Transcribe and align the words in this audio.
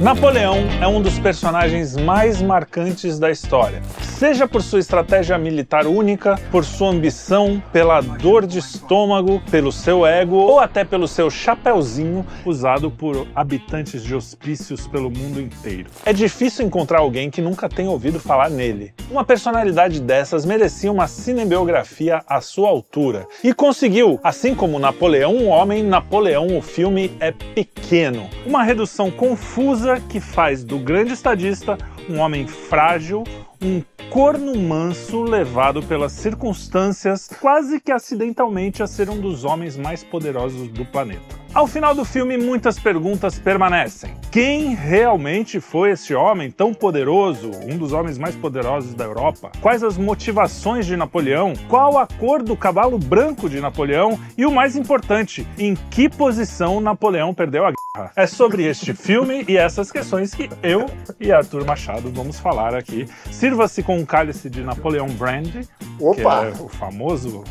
Napoleão 0.00 0.58
é 0.80 0.86
um 0.86 1.02
dos 1.02 1.18
personagens 1.18 1.96
mais 1.96 2.40
marcantes 2.40 3.18
da 3.18 3.32
história. 3.32 3.82
Seja 4.18 4.48
por 4.48 4.64
sua 4.64 4.80
estratégia 4.80 5.38
militar 5.38 5.86
única, 5.86 6.34
por 6.50 6.64
sua 6.64 6.88
ambição, 6.88 7.62
pela 7.72 8.00
dor 8.00 8.48
de 8.48 8.58
estômago, 8.58 9.40
pelo 9.48 9.70
seu 9.70 10.04
ego 10.04 10.34
ou 10.34 10.58
até 10.58 10.84
pelo 10.84 11.06
seu 11.06 11.30
chapéuzinho 11.30 12.26
usado 12.44 12.90
por 12.90 13.28
habitantes 13.32 14.02
de 14.02 14.16
hospícios 14.16 14.88
pelo 14.88 15.08
mundo 15.08 15.40
inteiro. 15.40 15.88
É 16.04 16.12
difícil 16.12 16.66
encontrar 16.66 16.98
alguém 16.98 17.30
que 17.30 17.40
nunca 17.40 17.68
tenha 17.68 17.90
ouvido 17.90 18.18
falar 18.18 18.50
nele. 18.50 18.92
Uma 19.08 19.24
personalidade 19.24 20.00
dessas 20.00 20.44
merecia 20.44 20.90
uma 20.90 21.06
cinebiografia 21.06 22.20
à 22.26 22.40
sua 22.40 22.70
altura. 22.70 23.24
E 23.44 23.54
conseguiu, 23.54 24.18
assim 24.24 24.52
como 24.52 24.80
Napoleão, 24.80 25.32
um 25.32 25.46
homem, 25.46 25.84
Napoleão, 25.84 26.58
o 26.58 26.60
filme 26.60 27.16
é 27.20 27.30
pequeno. 27.30 28.28
Uma 28.44 28.64
redução 28.64 29.12
confusa 29.12 30.02
que 30.08 30.18
faz 30.18 30.64
do 30.64 30.76
grande 30.76 31.12
estadista 31.12 31.78
um 32.08 32.18
homem 32.18 32.46
frágil, 32.46 33.24
um 33.60 33.82
corno 34.10 34.54
manso 34.56 35.22
levado 35.22 35.82
pelas 35.82 36.12
circunstâncias 36.12 37.28
quase 37.40 37.80
que 37.80 37.92
acidentalmente 37.92 38.82
a 38.82 38.86
ser 38.86 39.10
um 39.10 39.20
dos 39.20 39.44
homens 39.44 39.76
mais 39.76 40.04
poderosos 40.04 40.68
do 40.68 40.84
planeta. 40.84 41.36
Ao 41.54 41.66
final 41.66 41.94
do 41.94 42.04
filme, 42.04 42.36
muitas 42.36 42.78
perguntas 42.78 43.38
permanecem. 43.38 44.14
Quem 44.30 44.74
realmente 44.74 45.60
foi 45.60 45.92
esse 45.92 46.14
homem 46.14 46.50
tão 46.50 46.74
poderoso, 46.74 47.50
um 47.64 47.78
dos 47.78 47.92
homens 47.92 48.18
mais 48.18 48.36
poderosos 48.36 48.94
da 48.94 49.04
Europa? 49.04 49.50
Quais 49.60 49.82
as 49.82 49.96
motivações 49.96 50.84
de 50.84 50.94
Napoleão? 50.94 51.54
Qual 51.66 51.96
a 51.96 52.06
cor 52.06 52.42
do 52.42 52.54
cavalo 52.54 52.98
branco 52.98 53.48
de 53.48 53.60
Napoleão? 53.60 54.20
E 54.36 54.44
o 54.44 54.52
mais 54.52 54.76
importante, 54.76 55.48
em 55.58 55.74
que 55.90 56.08
posição 56.08 56.80
Napoleão 56.80 57.32
perdeu 57.32 57.64
a 57.64 57.72
guerra? 57.72 58.12
É 58.14 58.26
sobre 58.26 58.64
este 58.64 58.92
filme 58.92 59.44
e 59.48 59.56
essas 59.56 59.90
questões 59.90 60.34
que 60.34 60.50
eu 60.62 60.86
e 61.18 61.32
Arthur 61.32 61.64
Machado 61.64 62.12
vamos 62.12 62.38
falar 62.38 62.74
aqui. 62.74 63.08
Sirva-se 63.32 63.82
com 63.82 63.96
um 63.96 64.04
cálice 64.04 64.50
de 64.50 64.62
Napoleão 64.62 65.08
Brand, 65.08 65.64
Opa! 65.98 66.52
que 66.52 66.60
é 66.60 66.62
o 66.62 66.68
famoso, 66.68 67.42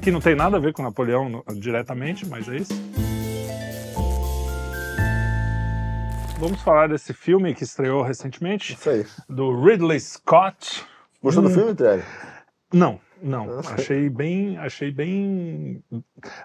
que 0.00 0.12
não 0.12 0.20
tem 0.20 0.36
nada 0.36 0.56
a 0.56 0.60
ver 0.60 0.72
com 0.72 0.82
Napoleão 0.82 1.42
diretamente, 1.56 2.26
mas 2.26 2.48
é 2.48 2.56
isso. 2.56 3.19
Vamos 6.40 6.62
falar 6.62 6.88
desse 6.88 7.12
filme 7.12 7.54
que 7.54 7.64
estreou 7.64 8.02
recentemente, 8.02 8.72
Isso 8.72 8.88
aí. 8.88 9.04
do 9.28 9.62
Ridley 9.62 10.00
Scott. 10.00 10.86
Gostou 11.22 11.42
do 11.42 11.50
filme, 11.50 11.74
Trelli? 11.74 12.02
Não, 12.72 12.98
não. 13.22 13.58
Achei 13.58 14.08
bem. 14.08 14.56
Achei 14.56 14.90
bem. 14.90 15.84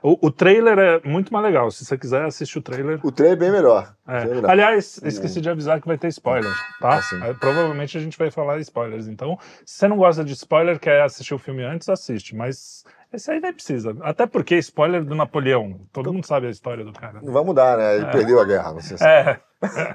O, 0.04 0.28
o 0.28 0.30
trailer 0.32 0.78
é 0.78 1.02
muito 1.08 1.32
mais 1.32 1.46
legal. 1.46 1.72
Se 1.72 1.86
você 1.86 1.98
quiser, 1.98 2.26
assiste 2.26 2.58
o 2.58 2.62
trailer. 2.62 3.00
O 3.06 3.12
trailer 3.12 3.38
é 3.38 3.40
bem 3.40 3.52
melhor. 3.54 3.96
É. 4.06 4.26
Bem 4.26 4.36
melhor. 4.36 4.50
Aliás, 4.50 5.00
esqueci 5.02 5.40
de 5.40 5.50
avisar 5.50 5.80
que 5.80 5.88
vai 5.88 5.98
ter 5.98 6.10
spoilers, 6.10 6.58
tá? 6.82 7.02
Sim. 7.02 7.24
É, 7.24 7.34
Provavelmente 7.34 7.98
a 7.98 8.02
gente 8.02 8.18
vai 8.18 8.30
falar 8.30 8.60
spoilers. 8.60 9.08
Então, 9.08 9.40
se 9.66 9.78
você 9.78 9.88
não 9.88 9.96
gosta 9.96 10.26
de 10.26 10.34
spoiler, 10.34 10.78
quer 10.78 11.04
assistir 11.04 11.34
o 11.34 11.40
filme 11.40 11.64
antes, 11.64 11.88
assiste. 11.88 12.36
Mas 12.36 12.84
esse 13.16 13.32
aí 13.32 13.40
nem 13.40 13.52
precisa. 13.54 13.96
Até 14.02 14.26
porque 14.26 14.56
spoiler 14.58 15.04
do 15.04 15.16
Napoleão. 15.16 15.80
Todo 15.92 16.14
mundo 16.14 16.26
sabe 16.26 16.48
a 16.48 16.50
história 16.50 16.84
do 16.86 16.94
cara. 16.94 17.20
Não 17.22 17.34
vai 17.34 17.44
mudar, 17.44 17.78
né? 17.78 17.96
Ele 17.96 18.06
perdeu 18.08 18.40
a 18.40 18.46
guerra, 18.46 18.74
não 18.74 18.82
sei 18.82 18.98
se 18.98 19.04
É. 19.06 19.40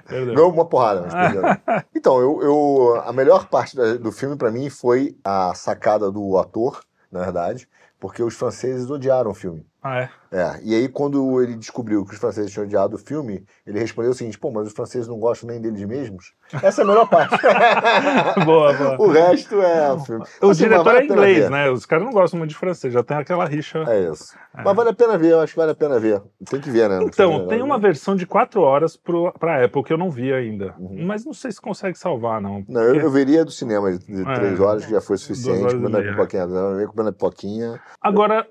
Ganhou 0.09 0.51
uma 0.53 0.65
porrada, 0.67 1.03
mas 1.03 1.15
perdeu. 1.15 1.43
Então, 1.95 2.19
eu, 2.21 2.43
eu- 2.43 3.03
a 3.05 3.13
melhor 3.13 3.47
parte 3.49 3.77
do 3.99 4.11
filme 4.11 4.37
pra 4.37 4.51
mim 4.51 4.69
foi 4.71 5.17
a 5.25 5.53
sacada 5.55 6.11
do 6.11 6.37
ator, 6.39 6.83
na 7.13 7.21
verdade, 7.21 7.69
porque 7.99 8.23
os 8.23 8.35
franceses 8.35 8.91
odiaram 8.91 9.31
o 9.31 9.35
filme. 9.35 9.65
Ah, 9.83 10.01
é. 10.03 10.11
É, 10.33 10.61
e 10.63 10.75
aí 10.77 10.89
quando 10.89 11.43
ele 11.43 11.57
descobriu 11.57 12.05
que 12.05 12.13
os 12.13 12.19
franceses 12.21 12.53
tinham 12.53 12.65
odiado 12.65 12.95
o 12.95 12.99
filme, 12.99 13.45
ele 13.67 13.81
respondeu 13.81 14.13
o 14.13 14.15
seguinte, 14.15 14.39
pô, 14.39 14.51
mas 14.53 14.69
os 14.69 14.73
franceses 14.73 15.09
não 15.09 15.19
gostam 15.19 15.49
nem 15.49 15.61
deles 15.61 15.83
mesmos? 15.85 16.35
Essa 16.63 16.83
é 16.83 16.85
a 16.85 16.87
melhor 16.87 17.09
parte. 17.09 17.37
Boa, 18.45 18.73
boa. 18.73 18.97
o 19.01 19.09
resto 19.11 19.61
é 19.61 19.93
o 19.93 19.99
filme. 20.01 20.25
O 20.43 20.51
Assim, 20.51 20.63
diretor 20.65 20.85
vale 20.85 20.99
é 21.01 21.05
inglês, 21.05 21.51
né? 21.51 21.71
Os 21.71 21.85
caras 21.87 22.05
não 22.05 22.13
gostam 22.13 22.39
muito 22.39 22.51
de 22.51 22.57
francês, 22.57 22.93
já 22.93 23.03
tem 23.03 23.17
aquela 23.17 23.45
rixa. 23.45 23.81
É 23.89 24.09
isso. 24.11 24.35
Mas 24.55 24.77
vale 24.77 24.91
a 24.91 24.95
pena 24.95 25.17
ver, 25.19 25.33
eu 25.33 25.41
acho 25.41 25.53
que 25.53 25.59
vale 25.59 25.73
a 25.73 25.75
pena 25.75 25.99
ver. 25.99 26.23
Tem 26.49 26.61
que 26.61 26.71
ver, 26.71 26.89
né? 26.89 27.01
Então, 27.03 27.47
tem 27.49 27.63
uma 27.63 27.79
versão 27.79 28.15
de 28.15 28.27
quatro 28.27 28.61
horas 28.63 28.97
pro, 28.97 29.33
pra 29.39 29.65
Apple 29.65 29.83
que 29.83 29.93
eu 29.93 29.99
não 29.99 30.11
vi 30.11 30.33
ainda. 30.33 30.75
Uhum. 30.79 31.07
Mas 31.07 31.25
não 31.25 31.33
sei 31.33 31.51
se 31.51 31.61
consegue 31.61 31.99
salvar, 31.99 32.41
não. 32.41 32.65
Não, 32.69 32.83
eu, 32.83 32.93
Porque- 32.93 33.07
eu 33.07 33.11
veria 33.11 33.45
do 33.45 33.51
cinema 33.51 33.91
de 33.93 34.23
É. 34.23 34.35
três 34.35 34.61
horas, 34.61 34.85
que 34.85 34.91
já 34.93 35.01
foi 35.01 35.17
suficiente, 35.17 35.75
comendo 35.75 35.97
a 35.99 36.03
pipoquinha. 36.03 36.47
Comendo 36.47 37.09
a 37.09 37.13
pipoquinha. 37.13 37.81
Agora, 38.01 38.47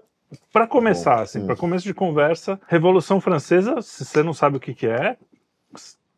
pra 0.54 0.68
começar, 0.68 1.22
assim, 1.22 1.40
Hum. 1.40 1.46
pra 1.46 1.56
começo 1.56 1.84
de 1.86 1.94
conversa, 1.94 2.60
Revolução 2.68 3.20
Francesa, 3.22 3.82
se 3.82 4.06
você 4.06 4.22
não 4.24 4.34
sabe 4.34 4.58
o 4.58 4.60
que, 4.60 4.74
que 4.74 4.88
é, 4.88 5.18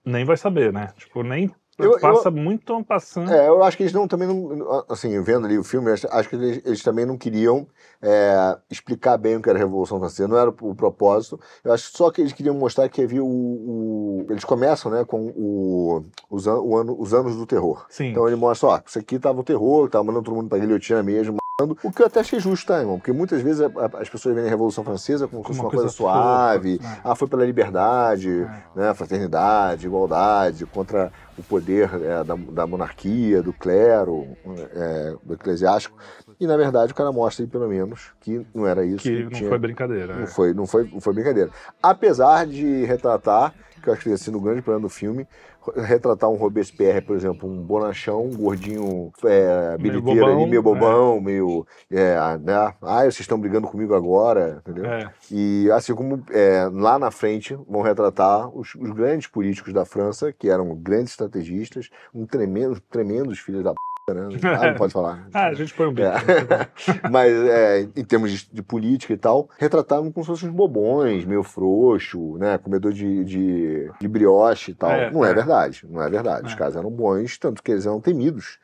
nem 0.06 0.26
vai 0.26 0.38
saber, 0.38 0.74
né? 0.74 0.90
Tipo, 0.98 1.24
nem 1.24 1.54
Eu- 1.80 2.00
passa 2.00 2.30
muito 2.30 2.84
passando. 2.84 3.32
É, 3.34 3.48
eu 3.48 3.64
acho 3.64 3.76
que 3.78 3.82
eles 3.84 3.94
não 3.94 4.08
também 4.08 4.28
não. 4.28 4.86
Assim, 4.90 5.20
vendo 5.24 5.46
ali 5.48 5.58
o 5.58 5.64
filme, 5.64 5.90
eu 5.90 5.94
acho, 6.12 6.30
que 6.30 6.36
eles, 6.36 6.62
eles 6.64 6.84
também 6.84 7.06
não 7.06 7.18
queriam 7.18 7.66
é, 8.02 8.56
explicar 8.70 9.18
bem 9.18 9.38
o 9.38 9.42
que 9.42 9.50
era 9.50 9.58
a 9.58 9.62
Revolução 9.62 9.98
Francesa, 10.00 10.28
não 10.28 10.38
era 10.38 10.50
o, 10.50 10.76
propósito. 10.76 11.40
Eu 11.64 11.74
acho 11.74 11.90
só 11.96 12.12
que 12.12 12.22
eles 12.22 12.34
queriam 12.34 12.54
mostrar 12.56 12.88
que 12.90 13.02
havia 13.02 13.24
o. 13.24 13.28
o- 13.28 14.26
eles 14.30 14.44
começam, 14.44 14.92
né, 14.92 15.04
com 15.06 15.28
o, 15.36 16.04
os, 16.30 16.46
an- 16.48 16.60
o 16.62 16.78
ano, 16.78 16.96
os 17.00 17.14
anos 17.14 17.36
do 17.36 17.46
terror. 17.48 17.86
Sim. 17.90 18.10
Então 18.12 18.28
ele 18.28 18.36
mostra, 18.36 18.70
ó, 18.70 18.80
isso 18.86 19.00
aqui 19.00 19.18
tava 19.18 19.40
o 19.40 19.44
terror, 19.44 19.90
tava 19.90 20.04
mandando 20.04 20.26
todo 20.26 20.36
mundo 20.36 20.50
pra 20.50 20.60
guilhotina 20.60 21.02
mesmo. 21.02 21.38
O 21.64 21.92
que 21.92 22.02
eu 22.02 22.06
até 22.06 22.20
achei 22.20 22.40
justo, 22.40 22.68
tá, 22.68 22.80
irmão? 22.80 22.98
Porque 22.98 23.12
muitas 23.12 23.42
vezes 23.42 23.62
as 24.00 24.10
pessoas 24.10 24.36
veem 24.36 24.48
a 24.48 24.50
Revolução 24.50 24.84
Francesa 24.84 25.28
como 25.28 25.42
Uma 25.42 25.50
uma 25.50 25.62
coisa, 25.64 25.76
coisa 25.84 25.90
suave. 25.90 26.78
fofa, 26.78 26.90
é. 26.98 27.02
Ah, 27.04 27.16
foi 27.16 27.28
pela 27.28 27.46
liberdade, 27.46 28.48
né, 28.76 28.94
fraternidade, 28.94 29.86
igualdade, 29.86 30.66
contra 30.66 31.12
o 31.38 31.44
poder 31.44 31.90
é, 32.04 32.24
da, 32.24 32.36
da 32.36 32.68
monarquia, 32.68 33.42
do 33.42 33.54
clero, 33.54 34.28
é, 34.74 35.16
do 35.24 35.34
eclesiástico. 35.34 35.98
E, 36.40 36.46
na 36.48 36.58
verdade, 36.58 36.92
o 36.92 36.96
cara 36.96 37.12
mostra 37.12 37.46
pelo 37.48 37.68
menos, 37.68 38.12
que 38.20 38.46
não 38.54 38.66
era 38.68 38.86
isso. 38.86 39.04
Que 39.04 39.24
não 39.24 39.30
tinha- 39.32 39.50
foi 39.50 39.60
brincadeira. 39.60 40.16
não 40.16 40.24
é. 40.24 40.28
foi, 40.28 40.54
não 40.54 40.68
foi, 40.68 40.90
não 40.92 41.00
foi 41.02 41.14
brincadeira. 41.14 41.50
Apesar 41.82 42.46
de 42.46 42.84
retratar, 42.86 43.54
que 43.81 43.90
eu 43.90 43.94
acho 43.94 44.03
que 44.03 44.09
ia 44.09 44.18
ser 44.18 44.31
no 44.31 44.40
grande 44.40 44.62
plano 44.62 44.81
do 44.81 44.90
filme, 44.90 45.28
retratar 45.75 46.30
um 46.30 46.36
Robespierre, 46.36 47.02
por 47.02 47.16
exemplo, 47.16 47.50
um 47.50 47.62
bonachão, 47.62 48.25
um 48.25 48.36
gordinho 48.36 49.12
é, 49.24 49.78
bilheteiro 49.78 50.25
ali, 50.25 50.46
meio 50.46 50.64
bobão, 50.64 51.19
meio. 51.19 51.66
É, 51.90 52.16
né? 52.40 52.74
Ah, 52.81 53.02
vocês 53.02 53.22
estão 53.22 53.40
brigando 53.40 53.68
comigo 53.68 53.94
agora, 53.94 54.62
entendeu? 54.62 54.86
É. 54.86 55.12
E 55.30 55.69
assim 55.72 55.94
como 55.94 56.24
é, 56.31 56.69
lá 56.72 56.97
na 56.97 57.12
frente 57.12 57.58
vão 57.68 57.81
retratar 57.81 58.50
os, 58.50 58.74
os 58.75 58.92
grandes 58.92 59.28
políticos 59.28 59.74
da 59.74 59.86
França, 59.86 60.31
que 60.31 60.50
eram 60.50 60.75
grandes 60.75 61.12
estrategistas, 61.12 61.90
um 62.13 62.25
tremendo, 62.25 62.80
tremendos 62.80 63.40
filhos 63.40 63.63
da 63.63 63.72
p? 63.72 63.91
Ah, 64.09 64.67
não 64.67 64.75
pode 64.75 64.94
falar. 64.94 65.28
Ah, 65.34 65.47
a 65.47 65.53
gente 65.53 65.73
põe 65.73 65.88
um 65.88 65.94
bico. 65.94 66.07
É. 66.07 66.67
Mas 67.09 67.31
é, 67.31 67.81
em 67.81 68.03
termos 68.03 68.31
de, 68.31 68.50
de 68.51 68.62
política 68.62 69.13
e 69.13 69.17
tal, 69.17 69.50
retratavam 69.57 70.12
como 70.12 70.23
se 70.23 70.31
fossem 70.31 70.50
uns 70.50 70.56
bobões, 70.56 71.23
meio 71.25 71.44
frouxo, 71.44 72.38
né? 72.38 72.57
Comedor 72.57 72.91
de, 72.91 73.23
de, 73.23 73.91
de 74.00 74.07
brioche 74.07 74.72
e 74.72 74.73
tal. 74.73 74.91
É, 74.91 75.12
não 75.12 75.23
é, 75.23 75.31
é. 75.31 75.34
verdade, 75.34 75.85
não 75.89 76.01
é 76.01 76.09
verdade. 76.09 76.47
Os 76.47 76.53
É. 76.53 76.56
caras 76.56 76.75
eram 76.75 76.89
bons, 76.89 77.38
tanto 77.38 77.62
que 77.63 77.72
eles 77.72 77.85
eram 77.85 78.01
temidos, 78.01 78.57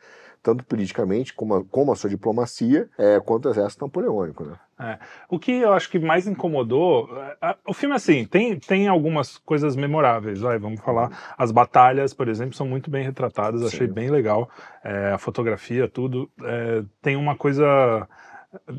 tanto 0.48 0.64
politicamente 0.64 1.34
como 1.34 1.54
a, 1.56 1.64
como 1.64 1.92
a 1.92 1.96
sua 1.96 2.08
diplomacia, 2.08 2.88
é, 2.98 3.20
quanto 3.20 3.46
o 3.46 3.50
exército 3.50 3.84
napoleônico, 3.84 4.44
né? 4.44 4.98
O 5.28 5.38
que 5.40 5.50
eu 5.52 5.72
acho 5.72 5.90
que 5.90 5.98
mais 5.98 6.26
incomodou. 6.26 7.08
é, 7.20 7.36
a- 7.42 7.56
O 7.66 7.74
filme, 7.74 7.94
assim, 7.96 8.24
tem, 8.24 8.56
tem 8.58 8.86
algumas 8.88 9.36
coisas 9.36 9.74
memoráveis. 9.76 10.40
Vai, 10.40 10.56
vamos 10.58 10.80
falar. 10.80 11.10
As 11.36 11.50
batalhas, 11.50 12.14
por 12.14 12.28
exemplo, 12.28 12.54
são 12.54 12.66
muito 12.66 12.88
bem 12.90 13.04
retratadas. 13.04 13.62
Achei 13.64 13.88
Sim. 13.88 13.92
bem 13.92 14.08
legal. 14.08 14.48
É, 14.84 15.10
a 15.12 15.18
fotografia, 15.18 15.88
tudo. 15.88 16.30
É, 16.44 16.82
tem 17.02 17.16
uma 17.16 17.34
coisa. 17.36 18.08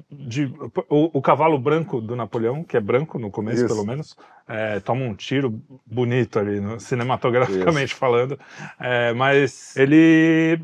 De, 0.10 0.52
o, 0.90 1.20
o 1.20 1.22
cavalo 1.22 1.60
branco 1.60 2.02
do 2.02 2.16
Napoleão, 2.16 2.64
que 2.64 2.76
é 2.76 2.80
branco 2.80 3.20
no 3.20 3.30
começo, 3.30 3.66
Isso. 3.66 3.68
pelo 3.68 3.86
menos, 3.86 4.18
é, 4.48 4.80
toma 4.80 5.04
um 5.04 5.14
tiro 5.14 5.62
bonito 5.86 6.40
ali, 6.40 6.60
no- 6.60 6.80
cinematograficamente 6.80 7.94
falando. 7.94 8.40
É, 8.80 9.14
mas 9.14 9.78
ele. 9.78 10.60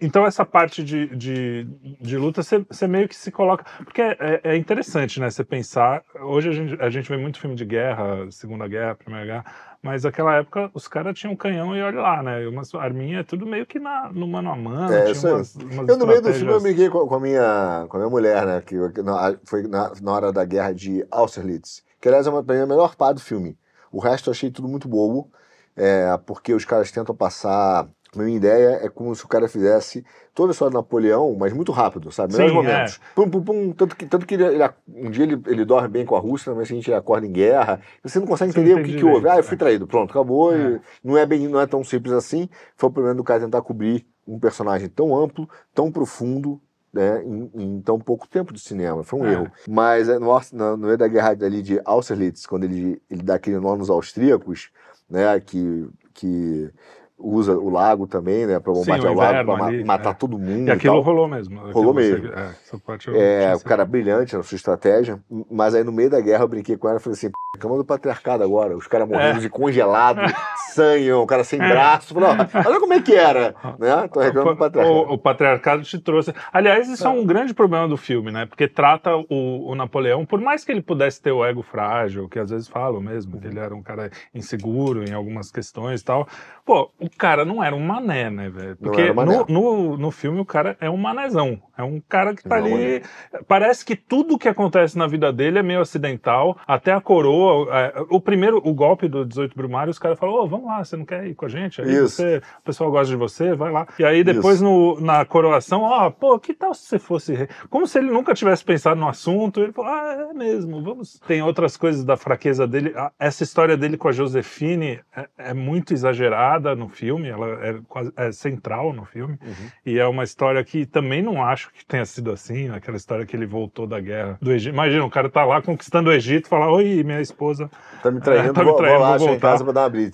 Então, 0.00 0.26
essa 0.26 0.44
parte 0.44 0.84
de, 0.84 1.06
de, 1.16 1.66
de 2.00 2.18
luta, 2.18 2.42
você 2.42 2.58
você 2.58 2.86
meio 2.86 3.08
que 3.08 3.16
se 3.16 3.30
coloca. 3.32 3.64
Porque 3.82 4.02
é, 4.02 4.40
é 4.44 4.56
interessante, 4.56 5.18
né? 5.20 5.30
Você 5.30 5.42
pensar. 5.42 6.02
Hoje 6.20 6.50
a 6.50 6.52
gente, 6.52 6.82
a 6.82 6.90
gente 6.90 7.08
vê 7.08 7.16
muito 7.16 7.40
filme 7.40 7.56
de 7.56 7.64
guerra, 7.64 8.30
Segunda 8.30 8.68
Guerra, 8.68 8.94
Primeira 8.94 9.24
Guerra, 9.24 9.44
mas 9.84 10.02
naquela 10.02 10.34
época 10.36 10.70
os 10.72 10.88
caras 10.88 11.16
tinham 11.18 11.36
canhão 11.36 11.76
e 11.76 11.82
olha 11.82 12.00
lá, 12.00 12.22
né? 12.22 12.46
Umas 12.48 12.74
arminhas, 12.74 13.26
tudo 13.26 13.46
meio 13.46 13.66
que 13.66 13.78
na, 13.78 14.10
no 14.10 14.26
mano 14.26 14.50
a 14.50 14.56
mano. 14.56 14.92
É, 14.92 15.02
tinha 15.02 15.12
isso 15.12 15.28
umas, 15.28 15.54
umas 15.54 15.88
Eu, 15.88 15.98
no 15.98 16.06
meio 16.06 16.22
do 16.22 16.32
filme, 16.32 16.52
eu 16.52 16.60
briguei 16.60 16.88
com, 16.88 17.06
com 17.06 17.14
a 17.14 17.20
minha, 17.20 17.86
com 17.88 17.96
a 17.98 18.00
minha 18.00 18.10
mulher, 18.10 18.46
né? 18.46 18.60
Que, 18.62 18.76
que 18.90 19.02
na- 19.02 19.36
foi 19.44 19.62
na, 19.68 19.92
na 20.00 20.12
hora 20.12 20.32
da 20.32 20.44
guerra 20.44 20.72
de 20.72 21.06
Austerlitz. 21.10 21.84
Que, 22.00 22.08
aliás, 22.08 22.26
é 22.26 22.30
uma, 22.30 22.42
pra 22.42 22.56
mim, 22.56 22.62
a 22.62 22.66
melhor 22.66 22.96
parte 22.96 23.16
do 23.16 23.20
filme. 23.22 23.56
O 23.92 24.00
resto 24.00 24.30
eu 24.30 24.32
achei 24.32 24.50
tudo 24.50 24.66
muito 24.66 24.88
bobo, 24.88 25.30
é, 25.76 26.18
porque 26.26 26.54
os 26.54 26.64
caras 26.64 26.90
tentam 26.90 27.14
passar 27.14 27.86
minha 28.22 28.36
ideia 28.36 28.78
é 28.82 28.88
como 28.88 29.14
se 29.14 29.24
o 29.24 29.28
cara 29.28 29.48
fizesse 29.48 30.04
toda 30.34 30.50
a 30.50 30.52
história 30.52 30.70
do 30.70 30.76
Napoleão, 30.76 31.34
mas 31.38 31.52
muito 31.52 31.72
rápido, 31.72 32.12
sabe? 32.12 32.32
Melhores 32.34 32.54
momentos. 32.54 33.00
Pum, 33.14 33.28
pum, 33.28 33.42
pum, 33.42 33.72
tanto 33.72 33.96
que, 33.96 34.06
tanto 34.06 34.26
que 34.26 34.34
ele, 34.34 34.44
ele- 34.44 34.70
um 34.88 35.10
dia 35.10 35.24
ele, 35.24 35.40
ele 35.46 35.64
dorme 35.64 35.88
bem 35.88 36.04
com 36.06 36.14
a 36.16 36.20
Rússia, 36.20 36.54
mas 36.54 36.70
a 36.70 36.74
gente 36.74 36.92
acorda 36.92 37.26
em 37.26 37.32
guerra. 37.32 37.80
Você 38.02 38.18
não 38.20 38.26
consegue 38.26 38.52
Você 38.52 38.58
não 38.60 38.66
entender 38.66 38.80
o 38.80 38.84
que, 38.84 38.96
que 38.98 39.04
houve. 39.04 39.28
Ah, 39.28 39.36
eu 39.38 39.44
fui 39.44 39.54
é. 39.54 39.58
traído. 39.58 39.86
Pronto, 39.86 40.10
acabou. 40.10 40.54
É. 40.54 40.80
não 41.02 41.16
é 41.16 41.24
bem, 41.26 41.48
não 41.48 41.60
é 41.60 41.66
tão 41.66 41.82
simples 41.82 42.12
assim. 42.12 42.48
Foi 42.76 42.88
o 42.88 42.92
problema 42.92 43.14
do 43.16 43.24
cara 43.24 43.40
tentar 43.40 43.62
cobrir 43.62 44.06
um 44.26 44.38
personagem 44.38 44.88
tão 44.88 45.16
amplo, 45.16 45.48
tão 45.74 45.90
profundo, 45.92 46.60
né, 46.92 47.22
em, 47.24 47.50
em 47.54 47.80
tão 47.80 47.98
pouco 47.98 48.26
tempo 48.28 48.52
de 48.52 48.60
cinema. 48.60 49.02
Foi 49.02 49.20
um 49.20 49.26
É. 49.26 49.32
erro. 49.32 49.50
Mas 49.68 50.08
é, 50.08 50.18
no, 50.18 50.28
no, 50.52 50.76
no 50.76 50.86
meio 50.86 50.96
da 50.98 51.08
guerra 51.08 51.30
ali 51.30 51.60
de 51.60 51.80
Austerlitz, 51.84 52.46
quando 52.46 52.64
ele, 52.64 53.02
ele 53.10 53.22
dá 53.22 53.34
aquele 53.34 53.58
nó 53.58 53.76
nos 53.76 53.90
austríacos, 53.90 54.70
né, 55.10 55.38
que, 55.40 55.88
que 56.14 56.70
usa 57.18 57.56
o 57.56 57.70
lago 57.70 58.06
também, 58.06 58.46
né, 58.46 58.58
para 58.58 58.74
Sim, 58.74 58.80
bombardear 58.80 59.12
o 59.12 59.16
lago, 59.16 59.52
para 59.56 59.64
ali, 59.66 59.84
matar 59.84 60.10
é. 60.10 60.14
todo 60.14 60.38
mundo. 60.38 60.68
E 60.68 60.70
aquilo 60.70 60.94
tal. 60.94 61.02
rolou 61.02 61.28
mesmo. 61.28 61.60
Rolou 61.72 61.94
você- 61.94 62.12
mesmo. 62.12 62.28
É, 62.34 62.46
essa 62.64 62.78
parte 62.78 63.08
eu 63.08 63.14
É, 63.16 63.54
o 63.54 63.60
cara 63.60 63.84
brilhante 63.84 64.36
na 64.36 64.42
sua 64.42 64.56
estratégia, 64.56 65.20
mas 65.50 65.74
aí 65.74 65.84
no 65.84 65.92
meio 65.92 66.10
da 66.10 66.20
guerra 66.20 66.42
eu 66.44 66.48
brinquei 66.48 66.76
com 66.76 66.88
ela 66.88 66.98
e 66.98 67.00
falei 67.00 67.16
assim, 67.16 67.28
"P- 67.30 67.58
cama 67.58 67.76
do 67.76 67.84
patriarcado 67.84 68.42
agora, 68.42 68.76
os 68.76 68.86
caras 68.88 69.08
morrendo 69.08 69.38
É. 69.38 69.40
de 69.42 69.48
congelado, 69.48 70.18
sangue, 70.74 71.12
o 71.12 71.24
cara 71.24 71.44
sem 71.44 71.58
braço, 71.60 72.12
falei, 72.12 72.30
"Ó, 72.30 72.68
olha 72.68 72.80
como 72.80 72.92
é 72.94 73.00
que 73.00 73.14
era, 73.14 73.54
né? 73.78 74.08
Tô 74.12 74.20
reclamando 74.20 74.56
do 74.56 74.58
patriarcado. 74.58 74.96
O, 74.98 75.12
o 75.14 75.18
patriarcado 75.18 75.82
te 75.84 75.98
trouxe. 76.00 76.34
Aliás, 76.52 76.88
isso 76.88 77.06
é. 77.06 77.10
um 77.10 77.24
grande 77.24 77.54
problema 77.54 77.86
do 77.86 77.96
filme, 77.96 78.32
né? 78.32 78.44
Porque 78.44 78.66
trata 78.66 79.14
o, 79.16 79.70
o 79.70 79.74
Napoleão, 79.76 80.26
por 80.26 80.40
mais 80.40 80.64
que 80.64 80.72
ele 80.72 80.82
pudesse 80.82 81.22
ter 81.22 81.30
o 81.30 81.44
ego 81.44 81.62
frágil, 81.62 82.28
que 82.28 82.38
às 82.40 82.50
vezes 82.50 82.66
falam 82.66 83.00
mesmo, 83.00 83.40
que 83.40 83.46
ele 83.46 83.60
era 83.60 83.74
um 83.74 83.82
cara 83.82 84.10
inseguro 84.34 85.04
em 85.08 85.12
algumas 85.14 85.50
questões 85.52 86.00
e 86.00 86.04
tal. 86.04 86.26
Pô, 86.66 86.90
o 87.04 87.10
cara 87.10 87.44
não 87.44 87.62
era 87.62 87.74
um 87.74 87.84
mané, 87.84 88.30
né, 88.30 88.48
velho? 88.48 88.76
Porque 88.76 89.12
mané. 89.12 89.36
no, 89.36 89.46
no, 89.46 89.96
no 89.96 90.10
filme 90.10 90.40
o 90.40 90.44
cara 90.44 90.76
é 90.80 90.88
um 90.88 90.96
manézão. 90.96 91.60
É 91.76 91.82
um 91.82 92.00
cara 92.00 92.34
que 92.34 92.42
tá 92.42 92.60
Não, 92.60 92.66
ali. 92.66 93.02
Parece 93.48 93.84
que 93.84 93.96
tudo 93.96 94.38
que 94.38 94.48
acontece 94.48 94.96
na 94.96 95.06
vida 95.06 95.32
dele 95.32 95.58
é 95.58 95.62
meio 95.62 95.80
acidental. 95.80 96.56
Até 96.66 96.92
a 96.92 97.00
coroa. 97.00 97.68
é, 97.76 97.94
o 98.10 98.20
primeiro, 98.20 98.58
o 98.64 98.72
golpe 98.72 99.08
do 99.08 99.24
18 99.24 99.56
Brumário, 99.56 99.90
os 99.90 99.98
caras 99.98 100.18
falam: 100.18 100.36
Ô, 100.36 100.46
vamos 100.46 100.66
lá, 100.66 100.84
você 100.84 100.96
não 100.96 101.04
quer 101.04 101.26
ir 101.26 101.34
com 101.34 101.46
a 101.46 101.48
gente? 101.48 101.82
Aí 101.82 101.92
Isso. 101.92 102.16
você, 102.16 102.40
o 102.60 102.62
pessoal 102.62 102.90
gosta 102.90 103.08
de 103.08 103.16
você, 103.16 103.54
vai 103.54 103.72
lá. 103.72 103.86
E 103.98 104.04
aí 104.04 104.22
depois 104.22 104.60
no, 104.60 105.00
na 105.00 105.24
coroação, 105.24 105.82
ó, 105.82 106.10
pô, 106.10 106.38
que 106.38 106.54
tal 106.54 106.72
se 106.74 106.86
você 106.86 106.98
fosse 106.98 107.34
rei? 107.34 107.48
Como 107.68 107.86
se 107.86 107.98
ele 107.98 108.10
nunca 108.10 108.34
tivesse 108.34 108.64
pensado 108.64 109.00
no 109.00 109.08
assunto. 109.08 109.60
Ele 109.60 109.72
falou: 109.72 109.90
ah, 109.90 110.28
é 110.30 110.32
mesmo, 110.32 110.80
vamos. 110.80 111.20
Tem 111.26 111.42
outras 111.42 111.76
coisas 111.76 112.04
da 112.04 112.16
fraqueza 112.16 112.66
dele. 112.66 112.94
Essa 113.18 113.42
história 113.42 113.76
dele 113.76 113.96
com 113.96 114.08
a 114.08 114.12
Josefine 114.12 115.00
é, 115.16 115.28
é 115.38 115.54
muito 115.54 115.92
exagerada 115.92 116.76
no 116.76 116.88
filme, 116.94 117.28
ela 117.28 117.46
é, 117.66 117.78
quase, 117.88 118.12
é 118.16 118.32
central 118.32 118.92
no 118.92 119.04
filme. 119.04 119.38
Uhum. 119.42 119.70
E 119.84 119.98
é 119.98 120.06
uma 120.06 120.24
história 120.24 120.62
que 120.64 120.86
também 120.86 121.22
não 121.22 121.44
acho 121.44 121.72
que 121.72 121.84
tenha 121.84 122.04
sido 122.04 122.30
assim, 122.30 122.70
aquela 122.70 122.96
história 122.96 123.26
que 123.26 123.36
ele 123.36 123.46
voltou 123.46 123.86
da 123.86 124.00
guerra 124.00 124.38
do 124.40 124.52
Egito. 124.52 124.72
Imagina, 124.72 125.04
o 125.04 125.10
cara 125.10 125.28
tá 125.28 125.44
lá 125.44 125.60
conquistando 125.60 126.10
o 126.10 126.12
Egito, 126.12 126.48
fala, 126.48 126.70
oi, 126.70 127.02
minha 127.02 127.20
esposa. 127.20 127.70
Tá 128.02 128.10
me 128.10 128.20
traindo, 128.20 128.50
É, 128.50 128.52
tá 128.54 128.60
me 128.60 128.70
vou, 128.70 128.76
traindo, 128.76 128.98
vou 128.98 129.18
vou 129.18 129.28
em 129.28 129.30
voltar. 129.32 129.58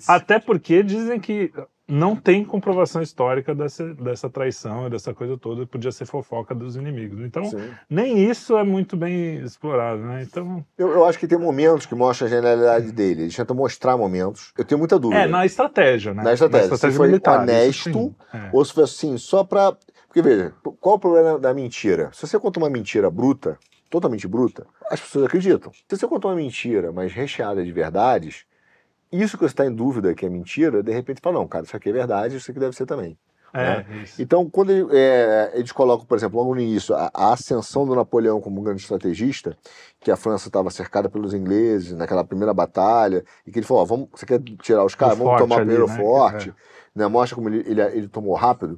Até 0.09 0.39
porque 0.39 0.83
dizem 0.83 1.19
que 1.19 1.51
não 1.91 2.15
tem 2.15 2.45
comprovação 2.45 3.01
histórica 3.01 3.53
dessa, 3.53 3.93
dessa 3.93 4.29
traição 4.29 4.87
e 4.87 4.89
dessa 4.89 5.13
coisa 5.13 5.37
toda, 5.37 5.67
podia 5.67 5.91
ser 5.91 6.05
fofoca 6.05 6.55
dos 6.55 6.77
inimigos. 6.77 7.19
Então, 7.19 7.43
Sim. 7.43 7.69
nem 7.89 8.29
isso 8.29 8.55
é 8.55 8.63
muito 8.63 8.95
bem 8.95 9.43
explorado, 9.43 10.01
né? 10.01 10.23
Então, 10.23 10.65
Eu, 10.77 10.89
eu 10.91 11.05
acho 11.05 11.19
que 11.19 11.27
tem 11.27 11.37
momentos 11.37 11.85
que 11.85 11.93
mostram 11.93 12.27
a 12.27 12.29
genialidade 12.29 12.93
dele. 12.93 13.23
Ele 13.23 13.33
tenta 13.33 13.53
mostrar 13.53 13.97
momentos. 13.97 14.53
Eu 14.57 14.63
tenho 14.63 14.79
muita 14.79 14.97
dúvida. 14.97 15.21
é, 15.23 15.27
na 15.27 15.45
estratégia, 15.45 16.13
né? 16.13 16.23
Na 16.23 16.33
estratégia. 16.33 16.77
Se 16.77 16.91
foi 16.91 17.19
honesto. 17.27 18.15
É. 18.33 18.49
Ou 18.53 18.63
se 18.63 18.73
foi 18.73 18.85
assim, 18.85 19.17
só 19.17 19.43
pra. 19.43 19.75
Porque 20.07 20.21
veja, 20.21 20.53
qual 20.79 20.95
o 20.95 20.99
problema 20.99 21.37
da 21.39 21.53
mentira? 21.53 22.09
Se 22.13 22.25
você 22.25 22.39
conta 22.39 22.59
uma 22.59 22.69
mentira 22.69 23.09
bruta, 23.09 23.57
totalmente 23.89 24.27
bruta, 24.27 24.65
as 24.89 24.99
pessoas 24.99 25.25
acreditam. 25.25 25.71
Se 25.73 25.97
você 25.97 26.07
conta 26.07 26.27
uma 26.27 26.35
mentira, 26.35 26.91
mas 26.91 27.11
recheada 27.13 27.63
de 27.63 27.71
verdades, 27.71 28.45
isso 29.11 29.37
que 29.37 29.43
você 29.43 29.53
está 29.53 29.65
em 29.65 29.73
dúvida 29.73 30.13
que 30.13 30.25
é 30.25 30.29
mentira, 30.29 30.81
de 30.81 30.91
repente 30.91 31.21
fala, 31.21 31.39
não, 31.39 31.47
cara, 31.47 31.65
isso 31.65 31.75
aqui 31.75 31.89
é 31.89 31.93
verdade, 31.93 32.37
isso 32.37 32.49
aqui 32.49 32.59
deve 32.59 32.75
ser 32.75 32.85
também. 32.85 33.17
É, 33.53 33.85
isso. 34.03 34.21
Então, 34.21 34.49
quando 34.49 34.71
ele, 34.71 34.87
é, 34.91 35.51
eles 35.55 35.71
colocam, 35.71 36.05
por 36.05 36.17
exemplo, 36.17 36.39
logo 36.39 36.55
no 36.55 36.61
início, 36.61 36.95
a, 36.95 37.11
a 37.13 37.33
ascensão 37.33 37.85
do 37.85 37.93
Napoleão 37.93 38.39
como 38.39 38.61
um 38.61 38.63
grande 38.63 38.81
estrategista, 38.81 39.57
que 39.99 40.09
a 40.09 40.15
França 40.15 40.47
estava 40.47 40.69
cercada 40.69 41.09
pelos 41.09 41.33
ingleses 41.33 41.93
naquela 41.93 42.23
primeira 42.23 42.53
batalha, 42.53 43.25
e 43.45 43.51
que 43.51 43.59
ele 43.59 43.65
falou: 43.65 43.83
ó, 43.83 43.85
vamos, 43.85 44.07
você 44.13 44.25
quer 44.25 44.41
tirar 44.61 44.85
os 44.85 44.95
caras, 44.95 45.17
vamos 45.17 45.37
tomar 45.37 45.57
ali, 45.57 45.65
primeiro 45.65 45.87
né? 45.87 45.97
forte. 45.97 46.53
Né, 46.93 47.07
mostra 47.07 47.35
como 47.35 47.47
ele, 47.47 47.63
ele, 47.65 47.81
ele 47.81 48.07
tomou 48.09 48.35
rápido 48.35 48.77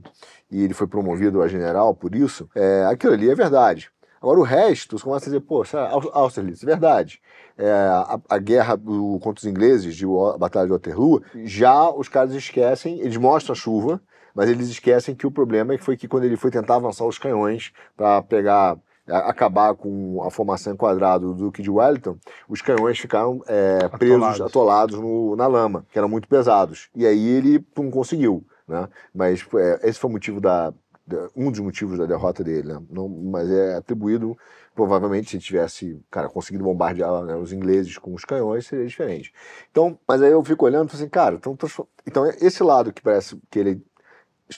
e 0.51 0.63
ele 0.63 0.75
foi 0.75 0.85
promovido 0.85 1.41
a 1.41 1.47
general 1.47 1.95
por 1.95 2.13
isso. 2.13 2.47
É, 2.53 2.85
aquilo 2.85 3.13
ali 3.13 3.27
é 3.27 3.33
verdade. 3.33 3.89
Agora 4.23 4.39
o 4.39 4.43
resto, 4.43 4.97
você 4.97 5.03
começa 5.03 5.25
a 5.25 5.33
dizer, 5.33 5.43
é 5.75 5.77
Au- 5.91 6.09
Austerlitz, 6.13 6.63
é 6.63 6.65
verdade. 6.65 7.19
É, 7.57 7.69
a, 7.69 8.17
a 8.29 8.37
guerra 8.37 8.77
do- 8.77 9.19
contra 9.21 9.41
os 9.41 9.45
ingleses, 9.45 9.97
de, 9.97 10.05
a 10.05 10.37
Batalha 10.37 10.65
de 10.65 10.71
Waterloo, 10.71 11.21
já 11.43 11.89
os 11.89 12.07
caras 12.07 12.33
esquecem, 12.33 13.01
eles 13.01 13.17
mostram 13.17 13.51
a 13.51 13.55
chuva, 13.55 14.01
mas 14.33 14.49
eles 14.49 14.69
esquecem 14.69 15.13
que 15.13 15.27
o 15.27 15.31
problema 15.31 15.77
foi 15.77 15.97
que 15.97 16.07
quando 16.07 16.23
ele 16.23 16.37
foi 16.37 16.49
tentar 16.49 16.77
avançar 16.77 17.03
os 17.05 17.17
canhões 17.17 17.73
para 17.97 18.21
pegar, 18.23 18.77
a- 19.09 19.29
acabar 19.29 19.75
com 19.75 20.23
a 20.23 20.31
formação 20.31 20.71
em 20.71 20.77
quadrado 20.77 21.33
do 21.33 21.43
Duque 21.45 21.61
de 21.61 21.69
Wellington, 21.69 22.17
os 22.47 22.61
canhões 22.61 22.97
ficaram 22.97 23.43
é, 23.45 23.89
presos, 23.89 24.15
Atolados. 24.23 24.41
atolados 24.41 24.99
no- 24.99 25.35
na 25.35 25.47
lama, 25.47 25.85
que 25.91 25.97
eram 25.99 26.07
muito 26.07 26.29
pesados. 26.29 26.87
E 26.95 27.05
aí 27.05 27.27
ele 27.27 27.63
não 27.77 27.91
conseguiu, 27.91 28.43
né? 28.65 28.87
Mas 29.13 29.45
é, 29.55 29.89
esse 29.89 29.99
foi 29.99 30.09
o 30.09 30.13
motivo 30.13 30.39
da- 30.39 30.73
um 31.35 31.51
dos 31.51 31.59
motivos 31.59 31.97
da 31.97 32.05
derrota 32.05 32.43
dele, 32.43 32.67
né? 32.69 32.81
Não, 32.89 33.07
mas 33.09 33.49
é 33.49 33.75
atribuído 33.75 34.37
provavelmente 34.73 35.29
se 35.29 35.35
ele 35.35 35.43
tivesse, 35.43 35.99
cara, 36.09 36.29
conseguido 36.29 36.63
bombardear 36.63 37.23
né, 37.23 37.35
os 37.35 37.51
ingleses 37.53 37.97
com 37.97 38.13
os 38.13 38.25
canhões 38.25 38.65
seria 38.65 38.87
diferente. 38.87 39.33
Então, 39.69 39.99
mas 40.07 40.21
aí 40.21 40.31
eu 40.31 40.43
fico 40.43 40.65
olhando 40.65 40.91
e 40.91 40.95
assim, 40.95 41.09
cara, 41.09 41.35
então, 41.35 41.57
então 42.07 42.25
esse 42.25 42.63
lado 42.63 42.91
que 42.93 43.01
parece 43.01 43.37
que 43.51 43.59
ele 43.59 43.81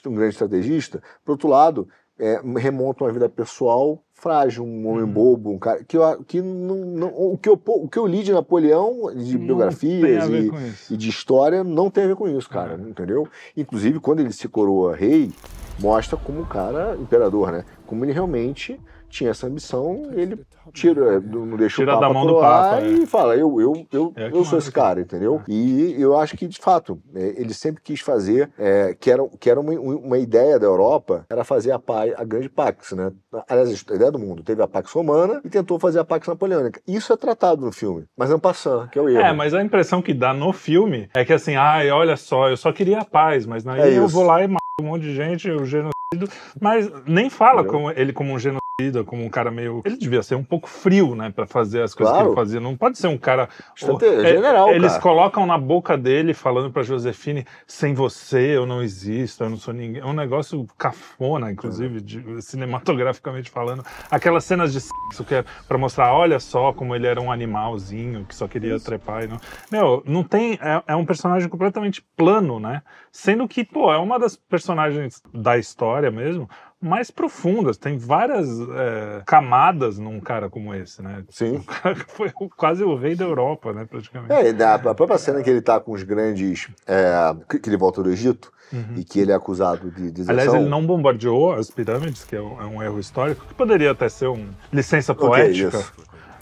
é 0.04 0.10
um 0.10 0.14
grande 0.16 0.34
estrategista, 0.34 1.02
por 1.24 1.34
outro 1.34 1.48
lado, 1.48 1.88
é, 2.18 2.40
remonta 2.58 3.04
uma 3.04 3.12
vida 3.12 3.28
pessoal 3.28 4.02
frágil, 4.14 4.64
um 4.64 4.88
homem 4.88 5.04
Uhum. 5.04 5.12
bobo, 5.12 5.52
um 5.52 5.60
cara 5.60 5.84
que, 5.84 5.98
eu, 5.98 6.24
que 6.24 6.42
não, 6.42 6.76
não- 6.78 7.14
o 7.34 7.38
que 7.38 7.50
eu 7.50 7.60
o 7.66 7.88
que 7.90 8.00
eu 8.00 8.08
li 8.08 8.24
de 8.24 8.32
Napoleão, 8.32 9.14
de 9.14 9.38
Não 9.38 9.46
biografias 9.48 10.30
e, 10.30 10.94
e 10.94 10.98
de 10.98 11.10
história 11.10 11.64
não 11.64 11.90
tem 11.90 12.06
a 12.06 12.08
ver 12.08 12.16
com 12.16 12.28
isso, 12.28 12.50
cara, 12.50 12.80
É. 12.82 12.90
entendeu? 12.90 13.28
Inclusive, 13.58 14.00
quando 14.00 14.22
ele 14.22 14.32
se 14.32 14.48
coroa 14.48 14.96
rei, 14.96 15.30
mostra 15.78 16.18
como 16.18 16.40
um 16.40 16.46
cara 16.46 16.96
imperador, 17.00 17.52
né? 17.52 17.66
Como 17.86 18.04
ele 18.06 18.14
realmente 18.14 18.80
tinha 19.10 19.30
essa 19.30 19.48
ambição, 19.48 20.10
ele 20.14 20.38
tira, 20.74 21.20
não 21.20 21.56
deixa 21.58 21.78
Tira 21.78 21.92
o 21.92 21.96
da 21.96 22.02
Papa 22.08 22.14
mão 22.14 22.26
do 22.28 22.40
Papa, 22.40 22.82
é. 22.82 22.88
e 22.88 23.06
fala, 23.06 23.36
eu, 23.36 23.60
eu, 23.62 23.88
eu, 23.92 24.14
É 24.16 24.28
eu 24.30 24.44
sou 24.44 24.58
esse 24.60 24.72
cara, 24.72 25.00
entendeu? 25.02 25.42
E 25.48 25.96
eu 25.98 26.18
acho 26.18 26.36
que, 26.36 26.48
de 26.48 26.60
fato, 26.60 27.00
é, 27.14 27.34
ele 27.38 27.54
sempre 27.54 27.82
quis 27.82 28.02
fazer, 28.02 28.52
é, 28.58 28.96
que 29.00 29.10
era, 29.10 29.28
que 29.40 29.50
era 29.50 29.60
uma, 29.60 29.72
uma 29.74 30.18
ideia 30.18 30.60
da 30.60 30.66
Europa, 30.66 31.26
era 31.30 31.44
fazer 31.44 31.72
a, 31.72 31.80
a 32.18 32.24
grande 32.24 32.50
Pax, 32.50 32.92
né? 32.94 33.12
Aliás, 33.48 33.86
a 33.90 33.96
ideia 33.96 34.12
do 34.12 34.20
mundo, 34.20 34.44
teve 34.44 34.62
a 34.62 34.68
Pax 34.68 34.92
Romana 34.92 35.42
e 35.44 35.50
tentou 35.50 35.80
fazer 35.80 36.00
a 36.00 36.06
Pax 36.06 36.28
Napoleônica. 36.28 36.82
Isso 36.88 37.14
é 37.14 37.18
tratado 37.18 37.66
no 37.66 37.72
filme, 37.72 38.06
mas 38.18 38.30
não 38.30 38.40
passando, 38.40 38.90
que 38.90 38.98
é 39.00 39.02
o 39.02 39.10
erro. 39.10 39.22
É, 39.22 39.34
mas 39.34 39.54
a 39.54 39.62
impressão 39.64 40.02
que 40.02 40.14
dá 40.14 40.34
no 40.34 40.52
filme 40.54 41.10
é 41.14 41.24
que 41.24 41.34
assim, 41.34 41.56
ai, 41.56 41.90
olha 41.92 42.18
só, 42.18 42.50
eu 42.50 42.58
só 42.58 42.72
queria 42.72 43.00
a 43.00 43.06
paz, 43.06 43.46
mas 43.46 43.66
aí 43.68 43.82
É 43.82 43.98
eu 43.98 44.06
isso. 44.06 44.14
vou 44.14 44.24
lá 44.26 44.44
e 44.44 44.48
mato 44.48 44.60
um 44.82 44.86
monte 44.86 45.04
de 45.04 45.16
gente, 45.16 45.50
o 45.50 45.64
genocídio, 45.66 46.28
mas 46.60 46.90
nem 47.06 47.30
fala 47.30 47.64
como 47.64 47.92
ele 47.92 48.12
como 48.12 48.34
um 48.34 48.40
genocida, 48.40 48.60
como 49.06 49.24
um 49.24 49.30
cara 49.30 49.50
meio. 49.52 49.82
Ele 49.86 49.96
devia 49.96 50.22
ser 50.22 50.36
um 50.36 50.44
pouco 50.44 50.68
frio, 50.68 51.16
né, 51.16 51.32
pra 51.34 51.48
fazer 51.48 51.82
as 51.82 51.96
coisas 51.96 52.12
Claro. 52.12 52.26
que 52.28 52.32
ele 52.32 52.36
fazia. 52.36 52.60
Não 52.60 52.76
pode 52.76 52.98
ser 52.98 53.08
um 53.08 53.18
cara. 53.18 53.48
Estrate- 53.74 54.04
É, 54.06 54.34
general, 54.34 54.70
Eles 54.70 54.92
cara. 54.92 55.02
colocam 55.02 55.46
na 55.46 55.58
boca 55.58 55.98
dele, 55.98 56.34
falando 56.34 56.70
pra 56.70 56.84
Josefine, 56.84 57.46
sem 57.66 57.94
você 57.94 58.58
eu 58.58 58.66
não 58.66 58.84
existo, 58.84 59.46
eu 59.46 59.50
não 59.50 59.56
sou 59.58 59.74
ninguém. 59.74 60.02
É 60.02 60.06
um 60.06 60.12
negócio 60.12 60.68
cafona, 60.78 61.50
inclusive, 61.54 62.02
de- 62.02 62.42
cinematograficamente 62.42 63.50
falando. 63.50 63.82
Aquelas 64.12 64.44
cenas 64.44 64.74
de 64.74 64.82
sexo 64.82 65.24
que 65.26 65.36
é 65.36 65.46
pra 65.70 65.78
mostrar, 65.78 66.14
olha 66.14 66.38
só 66.40 66.74
como 66.74 66.94
ele 66.94 67.08
era 67.08 67.22
um 67.22 67.32
animalzinho 67.32 68.26
que 68.26 68.36
só 68.36 68.46
queria 68.46 68.78
trepar 68.78 69.24
e 69.24 69.28
não. 69.28 69.38
Meu, 69.72 70.04
não 70.06 70.22
tem. 70.22 70.60
É, 70.62 70.84
é 70.88 70.96
um 70.98 71.06
personagem 71.06 71.48
completamente 71.48 72.06
plano, 72.18 72.60
né? 72.60 72.82
Sendo 73.10 73.48
que, 73.48 73.64
pô, 73.64 73.94
é 73.94 73.98
uma 73.98 74.20
das 74.20 74.36
personagens 74.36 75.22
da 75.34 75.58
história 75.58 76.12
mesmo 76.12 76.50
mais 76.82 77.10
profundas. 77.10 77.78
Tem 77.78 77.98
várias 77.98 78.48
é, 78.50 79.24
camadas 79.26 79.98
num 79.98 80.20
cara 80.20 80.50
como 80.50 80.74
esse, 80.74 81.02
né? 81.02 81.24
Sim. 81.30 81.56
O 81.58 81.64
cara 81.64 81.96
que 81.96 82.06
foi 82.12 82.32
quase 82.56 82.84
o 82.84 82.96
rei 82.96 83.16
da 83.16 83.26
Europa, 83.26 83.74
né? 83.74 83.86
Praticamente. 83.90 84.32
É, 84.34 84.54
da- 84.54 84.76
a 84.76 84.94
própria 84.96 85.18
cena 85.18 85.42
que 85.42 85.50
ele 85.50 85.62
tá 85.62 85.80
com 85.80 85.92
os 85.94 86.04
grandes. 86.04 86.68
é, 86.88 87.14
que 87.62 87.70
ele 87.70 87.78
volta 87.78 88.02
do 88.04 88.10
Egito 88.12 88.54
Uhum. 88.74 88.96
e 88.98 89.04
que 89.04 89.20
ele 89.20 89.32
é 89.32 89.36
acusado 89.36 89.92
de 89.92 90.10
deserção. 90.10 90.34
Aliás, 90.34 90.54
ele 90.56 90.68
não 90.68 90.84
bombardeou 90.84 91.54
as 91.54 91.70
pirâmides, 91.70 92.24
que 92.24 92.36
é 92.36 92.42
um, 92.42 92.60
é 92.60 92.66
um 92.66 92.82
erro 92.82 93.00
histórico, 93.00 93.46
que 93.46 93.54
poderia 93.54 93.92
até 93.92 94.10
ser 94.10 94.26
uma 94.26 94.50
licença 94.74 95.14
poética. 95.14 95.78
isso. 95.78 95.94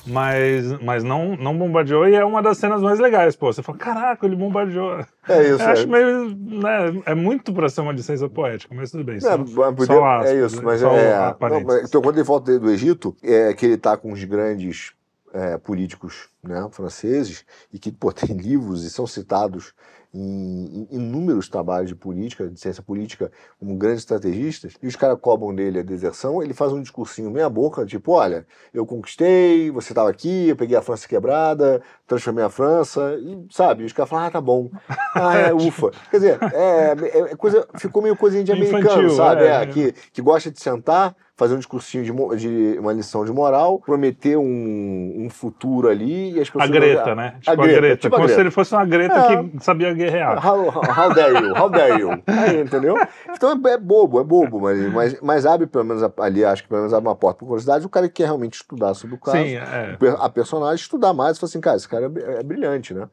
Mas, 0.06 0.82
mas 0.82 1.04
não, 1.04 1.36
não 1.36 1.58
bombardeou 1.58 2.08
e 2.08 2.16
é 2.16 2.26
uma 2.26 2.42
das 2.42 2.58
cenas 2.58 2.82
mais 2.82 3.00
legais, 3.00 3.36
pô. 3.36 3.52
Você 3.52 3.62
fala, 3.64 3.78
caraca, 3.78 4.26
ele 4.26 4.36
bombardeou. 4.36 5.00
É 5.28 5.42
isso. 5.44 5.62
Eu 5.62 5.68
é. 5.68 5.72
acho 5.72 5.88
meio. 5.88 6.30
Né, 6.36 7.02
é 7.06 7.16
muito 7.16 7.54
pra 7.54 7.70
ser 7.70 7.82
uma 7.82 7.94
licença 7.94 8.28
poética, 8.28 8.74
mas 8.76 8.92
tudo 8.92 9.04
bem. 9.04 9.18
É, 9.18 9.22
Só, 9.22 9.38
mas 9.38 9.86
só 9.86 10.06
aspas, 10.06 10.32
é 10.32 10.46
isso, 10.46 10.64
mas 10.64 10.82
Só 10.82 10.96
é. 10.96 11.36
não, 11.40 11.62
mas- 11.62 11.88
então, 11.88 12.02
quando 12.02 12.18
ele 12.18 12.24
volta 12.24 12.60
do 12.60 12.70
Egito, 12.70 13.16
é 13.24 13.54
que 13.54 13.66
ele 13.66 13.78
tá 13.78 13.96
com 13.96 14.12
os 14.12 14.24
grandes 14.24 14.94
é, 15.34 15.58
políticos 15.58 16.30
né, 16.44 16.68
franceses 16.72 17.46
e 17.72 17.80
que 17.80 17.92
pô, 17.92 18.12
tem 18.12 18.36
livros 18.36 18.84
e 18.84 18.90
são 18.90 19.08
citados 19.08 19.74
em, 20.14 20.88
inúmeros 20.92 21.50
trabalhos 21.50 21.90
de 21.90 21.96
política, 21.96 22.48
de 22.48 22.60
ciência 22.60 22.84
política, 22.84 23.32
como 23.60 23.76
grandes 23.76 24.00
estrategistas, 24.02 24.74
e 24.82 24.88
os 24.88 24.96
caras 24.96 25.18
cobram 25.20 25.54
dele 25.54 25.80
a 25.80 25.84
deserção, 25.84 26.42
ele 26.44 26.54
faz 26.54 26.72
um 26.72 26.82
discursinho 26.82 27.32
meia 27.32 27.50
boca, 27.50 27.86
tipo, 27.86 28.12
olha, 28.12 28.46
eu 28.74 28.86
conquistei, 28.86 29.72
você 29.72 29.92
estava 29.92 30.10
aqui, 30.10 30.50
eu 30.50 30.56
peguei 30.56 30.78
a 30.78 30.82
França 30.82 31.08
quebrada, 31.08 31.82
transformei 32.08 32.44
a 32.44 32.50
França, 32.50 33.18
e 33.20 33.46
sabe, 33.50 33.84
e 33.84 33.86
os 33.86 33.94
caras 33.94 34.10
falam, 34.10 34.26
ah, 34.26 34.32
tá 34.32 34.42
bom, 34.42 34.70
ah, 35.16 35.38
é, 35.38 35.54
ufa. 35.56 35.92
Quer 36.12 36.18
dizer, 36.18 36.38
é, 36.54 36.96
é- 37.02 37.32
é 37.32 37.36
coisa, 37.36 37.68
ficou 37.76 38.02
meio 38.04 38.16
coisinha 38.16 38.44
de 38.44 38.52
americano, 38.52 38.84
Infantil, 38.84 39.10
sabe? 39.10 39.44
é. 39.46 39.54
É, 39.64 39.66
que, 39.66 39.94
que 40.12 40.22
gosta 40.22 40.52
de 40.52 40.60
sentar, 40.60 41.16
fazer 41.36 41.56
um 41.56 41.58
discursinho 41.58 42.04
de, 42.04 42.12
de 42.38 42.80
uma 42.80 42.94
lição 42.94 43.26
de 43.26 43.32
moral, 43.32 43.80
prometer 43.80 44.38
um, 44.38 45.24
um 45.26 45.30
futuro 45.32 45.90
ali 45.90 46.32
e 46.34 46.40
as 46.40 46.48
A 46.50 46.52
pessoas. 46.52 46.70
Greta, 46.70 47.16
né? 47.16 47.36
Tipo 47.40 47.52
a 47.52 47.56
Greta, 47.56 47.82
Greta. 47.82 47.98
tipo 47.98 48.16
a 48.16 48.18
como 48.18 48.28
Greta. 48.28 48.36
se 48.36 48.42
ele 48.42 48.52
fosse 48.52 48.74
uma 48.76 48.86
Greta 48.86 49.16
É. 49.16 49.44
que 49.44 49.64
sabia 49.64 49.92
guerrear. 50.06 50.46
How, 50.46 50.70
how 50.70 51.14
dare 51.14 51.34
you? 51.46 51.54
How 51.56 51.70
dare 51.70 52.00
you? 52.02 52.10
Aí, 52.28 52.62
entendeu? 52.62 52.96
Então 53.30 53.52
é, 53.66 53.72
é 53.72 53.78
bobo, 53.78 54.20
é 54.20 54.24
bobo, 54.24 54.60
mas, 54.62 54.94
mas, 54.94 55.22
mas 55.22 55.46
abre 55.46 55.68
pelo 55.68 55.84
menos 55.86 56.04
ali, 56.18 56.44
acho 56.46 56.64
que 56.64 56.70
pelo 56.70 56.82
menos 56.82 56.94
abre 56.94 57.08
uma 57.10 57.16
porta 57.16 57.40
para 57.40 57.48
curiosidade. 57.48 57.86
O 57.86 57.90
cara 57.90 58.08
que 58.08 58.16
quer 58.16 58.26
realmente 58.26 58.56
estudar 58.56 58.94
sobre 58.94 59.16
o 59.16 59.20
caso, 59.20 59.38
Sim, 59.38 59.56
é. 59.56 59.98
a 60.20 60.30
personagem, 60.30 60.76
estudar 60.82 61.14
mais 61.14 61.38
e 61.38 61.40
falar 61.40 61.50
assim, 61.50 61.62
cara, 61.62 61.78
esse 61.78 61.88
cara 61.88 62.12
é, 62.16 62.40
é 62.40 62.44
brilhante, 62.44 62.94
né? 62.94 63.08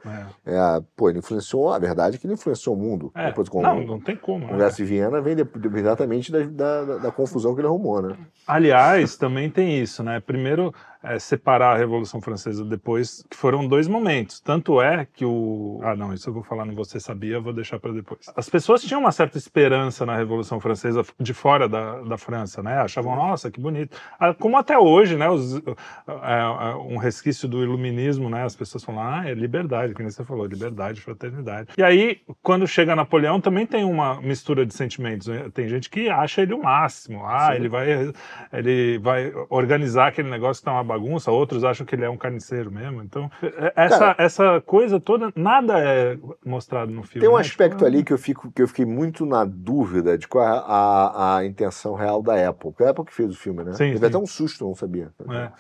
é. 0.47 0.54
É, 0.54 0.82
pô, 0.97 1.09
ele 1.09 1.18
influenciou, 1.20 1.73
a 1.73 1.78
verdade 1.78 2.16
é 2.16 2.18
que 2.18 2.26
ele 2.26 2.35
influenciou 2.35 2.75
o 2.75 2.78
mundo. 2.78 3.11
É. 3.14 3.26
Depois 3.26 3.49
com 3.49 3.62
Não, 3.62 3.78
o 3.78 3.87
não 3.87 4.00
tem 4.00 4.16
como. 4.16 4.44
né? 4.47 4.50
Congresso 4.52 4.76
de 4.78 4.85
Viena 4.85 5.20
vem 5.20 5.37
exatamente 5.76 6.30
da, 6.32 6.40
da, 6.44 6.85
da- 6.85 6.97
da 6.99 7.11
confusão 7.12 7.54
que 7.54 7.61
ele 7.61 7.68
arrumou, 7.68 8.00
né? 8.02 8.16
Aliás, 8.47 9.16
também 9.16 9.49
tem 9.50 9.80
isso, 9.80 10.02
né? 10.02 10.20
Primeiro, 10.20 10.75
é, 11.02 11.19
separar 11.19 11.75
a 11.75 11.78
Revolução 11.78 12.21
Francesa 12.21 12.64
depois, 12.64 13.25
que 13.28 13.37
foram 13.37 13.66
dois 13.66 13.88
momentos. 13.88 14.40
Tanto 14.40 14.80
é 14.80 15.07
que 15.07 15.25
o. 15.25 15.80
Ah, 15.83 15.97
não, 15.97 16.12
isso 16.12 16.28
eu 16.28 16.35
vou 16.35 16.42
falar 16.42 16.64
no 16.64 16.75
Você 16.75 17.00
Sabia, 17.00 17.40
vou 17.40 17.52
deixar 17.52 17.78
para 17.78 17.92
depois. 17.92 18.21
As 18.37 18.49
pessoas 18.49 18.83
tinham 18.83 19.00
uma 19.00 19.12
certa 19.12 19.38
esperança 19.38 20.04
na 20.04 20.16
Revolução 20.16 20.61
Francesa 20.61 21.02
de 21.19 21.33
fora 21.33 21.69
da, 21.69 22.00
da 22.02 22.19
França, 22.19 22.62
né? 22.62 22.78
Achavam, 22.78 23.16
nossa, 23.16 23.50
que 23.50 23.61
bonito. 23.61 23.97
Ah, 24.19 24.35
Como 24.35 24.57
até 24.57 24.78
hoje, 24.78 25.16
né? 25.16 25.28
Os, 25.28 25.57
é, 25.57 25.61
é, 26.09 26.75
um 26.76 26.97
resquício 26.97 27.49
do 27.49 27.62
iluminismo, 27.62 28.28
né? 28.28 28.45
As 28.45 28.54
pessoas 28.54 28.85
falam, 28.85 29.02
ah, 29.02 29.23
é 29.28 29.35
liberdade, 29.35 29.95
que 29.95 30.02
nem 30.02 30.11
você 30.11 30.25
falou, 30.25 30.47
liberdade, 30.47 31.00
fraternidade. 31.00 31.71
E 31.76 31.83
aí, 31.83 32.21
quando 32.42 32.66
chega 32.66 32.95
Napoleão, 32.95 33.40
também 33.40 33.66
tem 33.66 33.85
uma 33.85 34.21
mistura 34.21 34.66
de 34.66 34.75
sentimentos. 34.75 35.28
né? 35.28 35.50
Tem 35.54 35.69
gente 35.69 35.88
que 35.88 36.11
acha 36.11 36.42
ele 36.42 36.52
o 36.52 36.62
máximo. 36.62 37.25
Ah, 37.25 37.49
Sim. 37.50 37.54
ele 37.57 37.69
vai 37.69 38.12
ele 38.52 38.99
vai 38.99 39.33
organizar 39.49 40.09
aquele 40.09 40.28
negócio 40.28 40.61
que 40.61 40.64
tá 40.64 40.73
uma 40.73 40.85
bagunça, 40.90 41.30
outros 41.30 41.64
acham 41.64 41.87
que 41.87 41.94
ele 41.94 42.04
é 42.04 42.11
um 42.11 42.16
carniceiro 42.16 42.70
mesmo. 42.70 43.02
Então, 43.02 43.30
é- 43.42 43.73
essa, 43.76 43.99
Cara, 43.99 44.14
essa 44.18 44.61
coisa 44.61 45.00
toda, 45.00 45.32
nada 45.35 45.78
é 45.78 46.18
mostrado 46.44 46.90
no 46.92 47.02
filme. 47.02 47.20
Tem 47.20 47.28
um 47.28 47.38
né? 47.38 47.40
aspecto 47.40 47.85
ali 47.87 48.02
que 48.04 48.12
eu, 48.12 48.18
fico, 48.18 48.50
que 48.52 48.61
eu 48.62 48.68
fiquei 48.68 48.85
muito 48.85 49.25
na 49.25 49.44
dúvida 49.44 50.18
de 50.18 50.26
qual 50.28 50.44
é 50.44 50.49
a, 50.66 51.37
a 51.38 51.44
intenção 51.47 51.94
real 51.94 52.23
da 52.23 52.35
Apple. 52.49 52.70
Porque 52.70 52.85
a 52.85 52.90
Apple 52.90 53.04
que 53.04 53.14
fez 53.14 53.30
o 53.32 53.37
filme, 53.38 53.64
né? 53.64 53.73
Sim, 53.73 53.92
Teve 53.92 53.99
sim. 53.99 54.06
até 54.06 54.18
um 54.18 54.26
susto, 54.26 54.64
não 54.64 54.75
sabia. 54.75 55.11
É, 55.28 55.37
é. 55.37 55.50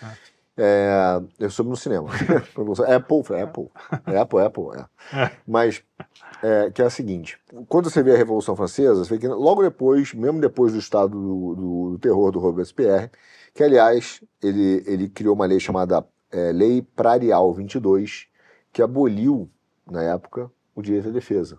É, 0.62 1.22
eu 1.38 1.48
soube 1.48 1.70
no 1.70 1.76
cinema. 1.76 2.08
Apple, 2.88 3.40
Apple. 3.42 3.68
É 4.06 4.18
Apple, 4.18 4.40
Apple, 4.40 4.64
é. 4.76 5.16
É. 5.22 5.30
Mas, 5.46 5.82
é, 6.42 6.70
que 6.70 6.82
é 6.82 6.84
a 6.84 6.90
seguinte: 6.90 7.38
quando 7.68 7.88
você 7.88 8.02
vê 8.02 8.12
a 8.14 8.16
Revolução 8.18 8.54
Francesa, 8.56 9.02
você 9.04 9.14
vê 9.14 9.20
que 9.20 9.28
logo 9.28 9.62
depois, 9.62 10.12
mesmo 10.12 10.40
depois 10.40 10.72
do 10.72 10.78
estado 10.78 11.10
do, 11.18 11.54
do- 11.54 11.90
do 11.92 11.98
terror 11.98 12.30
do 12.30 12.38
Robespierre, 12.38 13.10
que 13.54 13.62
aliás, 13.62 14.22
ele, 14.42 14.82
ele 14.86 15.08
criou 15.08 15.34
uma 15.34 15.46
lei 15.46 15.60
chamada 15.60 16.06
é, 16.30 16.52
Lei 16.52 16.82
Prarial 16.82 17.52
22, 17.52 18.26
que 18.72 18.82
aboliu, 18.82 19.50
na 19.90 20.02
época, 20.02 20.50
o 20.74 20.82
direito 20.82 21.08
à 21.08 21.12
defesa. 21.12 21.58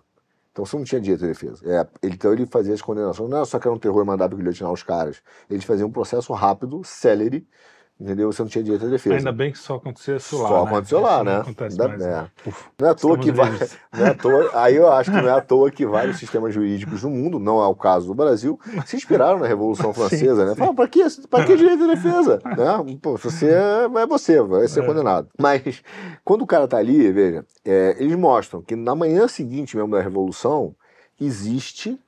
Então 0.50 0.64
você 0.64 0.76
não 0.76 0.84
tinha 0.84 1.00
direito 1.00 1.24
à 1.24 1.28
defesa. 1.28 1.62
É, 1.66 1.86
então 2.06 2.32
ele 2.32 2.46
fazia 2.46 2.74
as 2.74 2.82
condenações, 2.82 3.28
não 3.28 3.38
era 3.38 3.46
só 3.46 3.58
que 3.58 3.66
era 3.66 3.74
um 3.74 3.78
terror 3.78 4.02
e 4.02 4.06
mandava 4.06 4.36
guilhotinar 4.36 4.72
os 4.72 4.82
caras. 4.82 5.22
Eles 5.48 5.64
faziam 5.64 5.88
um 5.88 5.92
processo 5.92 6.32
rápido, 6.32 6.82
célere, 6.84 7.46
entendeu? 8.00 8.32
Você 8.32 8.42
não 8.42 8.48
tinha 8.48 8.64
direito 8.64 8.86
à 8.86 8.88
defesa. 8.88 9.16
Ainda 9.16 9.32
bem 9.32 9.52
que 9.52 9.58
só 9.58 9.76
aconteceu 9.76 10.16
isso 10.16 10.42
lá. 10.42 10.48
Só 10.48 10.62
né? 10.64 10.70
aconteceu 10.70 10.98
Isso 10.98 11.06
lá, 11.06 11.18
não 11.18 11.24
né? 11.32 11.38
Acontece 11.40 11.80
Ainda- 11.80 11.88
mais, 11.88 12.02
é. 12.02 12.10
né? 12.10 12.30
Uf, 12.46 12.64
Não 12.78 12.88
é 12.88 12.90
à 12.90 12.94
toa 12.94 13.14
estamos 13.16 13.24
que 13.24 13.32
vai, 13.32 13.68
não 13.92 14.06
é 14.06 14.10
à 14.10 14.14
toa, 14.14 14.50
aí 14.62 14.74
eu 14.76 14.92
acho 14.92 15.10
que 15.10 15.16
não 15.20 15.28
é 15.28 15.32
à 15.32 15.40
toa 15.40 15.70
que 15.70 15.86
vários 15.86 16.16
sistemas 16.18 16.52
jurídicos 16.54 17.02
no 17.04 17.10
mundo, 17.10 17.38
não 17.38 17.62
é 17.62 17.66
o 17.66 17.74
caso 17.74 18.06
do 18.08 18.14
Brasil, 18.14 18.58
se 18.86 18.96
inspiraram 18.96 19.38
na 19.38 19.46
Revolução 19.46 19.92
Francesa, 19.94 20.44
né? 20.44 20.54
Falaram, 20.54 20.74
pra 20.74 20.88
que, 20.88 21.00
pra 21.30 21.44
que 21.44 21.54
direito 21.56 21.78
de 21.86 21.94
defesa? 21.94 22.40
né? 22.44 22.96
Pô, 23.00 23.16
você 23.16 23.50
é, 23.50 23.84
é 24.02 24.06
você, 24.06 24.40
vai 24.42 24.66
ser 24.66 24.82
É. 24.82 24.86
condenado. 24.86 25.28
Mas 25.38 25.82
quando 26.24 26.42
o 26.42 26.46
cara 26.46 26.66
tá 26.66 26.78
ali, 26.78 27.10
veja, 27.12 27.44
é, 27.64 27.96
eles 27.98 28.16
mostram 28.16 28.60
que 28.62 28.74
na 28.74 28.94
manhã 28.94 29.28
seguinte 29.28 29.76
mesmo 29.76 29.90
da 29.92 30.00
Revolução, 30.00 30.74
existe 31.20 31.98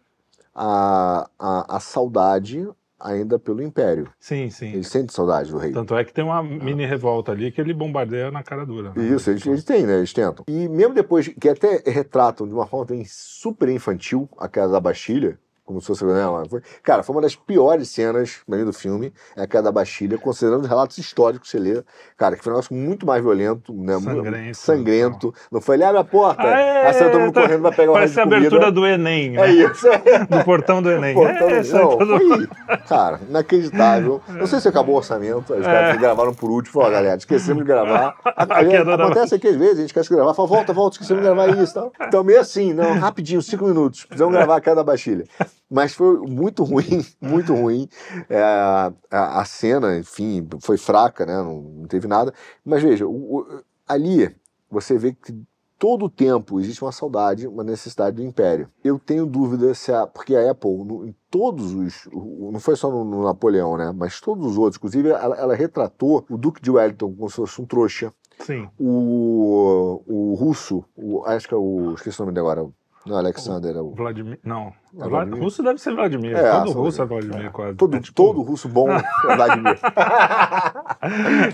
a, 0.55 1.29
a, 1.39 1.77
a 1.77 1.81
saudade 1.81 2.69
ainda 3.05 3.39
pelo 3.39 3.63
Império. 3.63 4.09
Sim, 4.19 4.49
sim. 4.49 4.73
Eles 4.73 4.89
sentem 4.89 5.15
saudade 5.15 5.51
do 5.51 5.59
rei. 5.59 5.73
Tanto 5.73 5.95
é 5.95 6.03
que 6.03 6.13
tem 6.13 6.25
uma 6.25 6.43
mini 6.43 6.87
revolta 6.87 7.33
ali 7.33 7.53
que 7.53 7.61
ele 7.61 7.75
bombardeia 7.75 8.31
na 8.31 8.43
cara 8.43 8.65
dura. 8.65 8.93
né? 8.97 9.05
Isso, 9.05 9.31
eles, 9.31 9.45
eles 9.47 9.63
têm, 9.63 9.85
né? 9.87 9.99
Eles 9.99 10.13
tentam. 10.13 10.45
E 10.49 10.69
mesmo 10.69 10.95
depois, 10.95 11.29
que 11.29 11.49
até 11.49 11.83
retratam 11.87 12.49
de 12.49 12.55
uma 12.55 12.67
forma 12.67 12.97
super 13.07 13.69
infantil 13.69 14.29
a 14.39 14.49
queda 14.49 14.69
da 14.69 14.81
Bastilha, 14.81 15.39
como 15.65 15.81
se 15.81 15.87
fosse. 15.87 16.05
Né, 16.05 16.23
foi- 16.51 16.61
cara, 16.83 17.03
foi 17.03 17.15
uma 17.17 17.23
das 17.23 17.35
piores 17.35 17.89
cenas 17.89 18.39
pra 18.47 18.57
mim, 18.59 18.65
do 18.65 18.73
filme, 18.73 19.13
é 19.37 19.43
a 19.43 19.47
queda 19.47 19.65
da 19.65 19.73
Bastilha, 19.73 20.19
considerando 20.19 20.63
os 20.63 20.69
relatos 20.69 20.99
históricos 20.99 21.51
que 21.51 21.57
você 21.59 21.63
lê. 21.63 21.83
Cara, 22.17 22.37
que 22.37 22.43
foi 22.45 22.53
um 22.53 22.57
negócio 22.57 22.75
muito 22.75 23.07
mais 23.07 23.23
violento, 23.23 23.73
né? 23.73 23.95
Sangrento. 24.01 24.55
sangrento. 24.59 25.35
Não 25.51 25.61
foi, 25.61 25.77
ele 25.77 25.85
abre 25.85 26.01
a 26.01 26.05
porta, 26.05 26.43
É, 26.43 26.93
sai 26.93 27.11
todo 27.11 27.21
mundo 27.21 27.33
tá- 27.33 27.43
correndo 27.43 27.63
pra 27.63 27.73
pegar 27.73 27.91
o 27.91 27.95
Parece 27.95 28.21
a 28.21 28.23
abertura 28.25 28.71
do 28.71 28.87
Enem, 28.87 29.37
É 29.37 29.41
né? 29.41 29.51
isso, 29.53 29.87
é. 29.89 30.25
Do 30.27 30.45
portão 30.45 30.83
do 30.83 30.91
Enem. 30.91 31.15
Portão- 31.15 31.49
é, 31.49 31.63
não, 31.63 31.97
todo 31.99 32.19
foi, 32.19 32.49
cara, 32.89 33.21
inacreditável. 33.29 34.21
Não 34.29 34.47
sei 34.47 34.61
se 34.61 34.69
acabou 34.69 34.95
o 34.95 34.99
orçamento, 34.99 35.55
os 35.55 35.65
caras 35.65 35.99
gravaram 35.99 36.35
por 36.35 36.51
último, 36.51 36.83
ó, 36.83 36.91
galera, 36.91 37.17
esquecemos 37.17 37.63
de 37.63 37.69
gravar. 37.69 38.15
Acontece 38.37 39.35
aqui 39.35 39.49
às 39.49 39.57
vezes, 39.57 39.75
a 39.75 39.81
gente 39.81 39.87
esquece 39.87 40.09
de 40.09 40.15
gravar, 40.15 40.35
fala, 40.35 40.49
volta, 40.49 40.73
volta, 40.73 40.95
esquecemos 40.97 41.23
de 41.23 41.29
gravar 41.29 41.49
isso 41.63 41.75
tal. 41.75 41.93
Então, 42.03 42.23
meio 42.23 42.41
assim, 42.41 42.73
não, 42.73 42.99
rapidinho, 42.99 43.41
cinco 43.43 43.65
minutos, 43.67 44.05
precisamos 44.05 44.35
gravar 44.35 44.57
a 44.57 44.61
queda 44.61 44.77
da 44.77 44.85
Bastilha. 44.85 45.25
Mas 45.71 45.95
foi 45.95 46.19
muito 46.19 46.63
ruim, 46.63 47.05
muito 47.21 47.55
ruim. 47.55 47.89
É, 48.29 48.41
a, 48.43 48.93
a 49.41 49.45
cena, 49.45 49.97
enfim, 49.99 50.47
foi 50.61 50.77
fraca, 50.77 51.25
né? 51.27 51.37
Não, 51.37 51.61
não 51.61 51.87
teve 51.87 52.07
nada. 52.07 52.33
Mas 52.65 52.83
veja, 52.83 53.07
o- 53.07 53.39
o- 53.41 53.63
ali 53.89 54.35
você 54.71 54.97
vê 54.99 55.13
que 55.13 55.35
todo 55.79 56.07
o 56.07 56.11
tempo 56.11 56.61
existe 56.61 56.83
uma 56.83 56.93
saudade, 56.93 57.47
uma 57.49 57.65
necessidade 57.65 58.17
do 58.17 58.23
império. 58.23 58.69
Eu 58.83 58.99
tenho 58.99 59.27
dúvida 59.27 59.75
se 59.75 59.93
a. 59.93 60.07
Porque 60.07 60.35
a 60.37 60.51
Apple, 60.51 60.85
no- 60.85 61.07
em 61.07 61.15
todos 61.31 61.73
os. 61.75 62.09
Não 62.13 62.61
foi 62.61 62.77
só 62.77 62.91
no, 62.91 63.05
no 63.05 63.25
Napoleão, 63.25 63.77
né? 63.77 63.93
Mas 63.95 64.21
todos 64.21 64.47
os 64.47 64.57
outros. 64.59 64.77
Inclusive, 64.77 65.09
ela, 65.11 65.37
ela 65.37 65.55
retratou 65.55 66.25
o 66.31 66.37
Duque 66.39 66.63
de 66.63 66.71
Wellington 66.71 67.13
como 67.15 67.29
se 67.29 67.37
fosse 67.37 67.61
um 67.61 67.67
trouxa. 67.67 68.13
Sim. 68.41 68.69
O, 68.79 70.03
o 70.07 70.35
russo, 70.35 70.85
o, 70.97 71.25
acho 71.25 71.49
que 71.49 71.55
é 71.55 71.57
o. 71.57 71.95
Esqueci 71.95 72.21
o 72.21 72.25
nome 72.25 72.35
dele 72.35 72.47
agora. 72.49 72.69
Não, 73.07 73.17
Alexander. 73.19 73.77
é 73.77 73.81
o, 73.81 73.91
Vladimir. 73.95 74.39
Não. 74.43 74.69
É 74.69 74.99
Vla- 74.99 75.09
Vladimir? 75.09 75.43
Russo 75.43 75.63
deve 75.63 75.79
ser 75.79 75.95
Vladimir. 75.95 76.37
É, 76.37 76.51
todo 76.63 76.73
russo 76.73 77.03
é 77.03 77.05
Vladimir. 77.05 77.31
Vladimir, 77.33 77.53
quase. 77.53 77.77
todo, 77.77 77.97
É 77.97 78.01
tipo- 78.01 78.15
todo 78.15 78.43
russo 78.43 78.69
bom 78.69 78.91
é 78.91 79.03
Vladimir. 79.37 79.79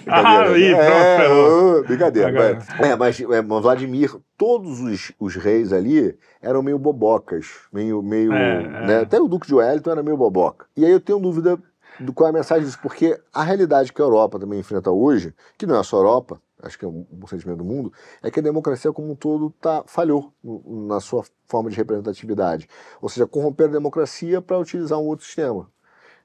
Ah, 0.07 0.43
aí, 0.43 0.71
pronto, 0.75 0.81
é, 0.81 1.83
brincadeira. 1.89 2.59
É, 2.79 2.97
mas 2.97 3.21
é, 3.21 3.43
Vladimir, 3.43 4.15
todos 4.37 4.81
os, 4.81 5.13
os 5.19 5.35
reis 5.37 5.73
ali 5.73 6.17
eram 6.41 6.63
meio 6.63 6.79
bobocas, 6.79 7.47
meio, 7.73 8.01
meio, 8.03 8.33
É, 8.33 8.63
é. 8.63 8.87
né? 8.87 9.01
Até 9.01 9.21
o 9.21 9.27
Duque 9.29 9.47
de 9.47 9.55
Wellington 9.55 9.91
era 9.91 10.03
meio 10.03 10.17
boboca. 10.17 10.67
E 10.77 10.85
aí 10.85 10.93
eu 10.93 11.01
tenho 11.01 11.19
dúvida 11.19 11.59
do 11.99 12.13
qual 12.13 12.29
é 12.29 12.31
a 12.31 12.33
mensagem 12.35 12.65
disso, 12.65 12.79
porque 12.81 13.19
a 13.35 13.43
realidade 13.43 13.93
que 13.93 14.01
a 14.01 14.05
Europa 14.05 14.39
também 14.39 14.61
enfrenta 14.61 14.91
hoje, 14.91 15.35
que 15.59 15.67
não 15.67 15.79
é 15.79 15.83
só 15.83 15.97
a 15.97 16.01
Europa, 16.01 16.41
acho 16.63 16.79
que 16.79 16.85
é 16.85 16.89
um, 16.89 17.07
sentimento 17.29 17.59
do 17.59 17.65
mundo, 17.65 17.93
é 18.23 18.31
que 18.31 18.41
a 18.41 18.43
democracia 18.43 18.93
como 18.93 19.13
um 19.13 19.15
todo 19.15 19.51
tá, 19.61 19.83
falhou 19.87 20.33
na 20.43 21.01
sua 21.01 21.25
forma 21.47 21.71
de 21.71 21.77
representatividade. 21.77 22.69
Ou 23.01 23.09
seja, 23.09 23.27
corromper 23.27 23.69
a 23.69 23.73
democracia 23.73 24.41
para 24.41 24.59
utilizar 24.59 24.99
um 24.99 25.07
outro 25.07 25.25
sistema. 25.25 25.71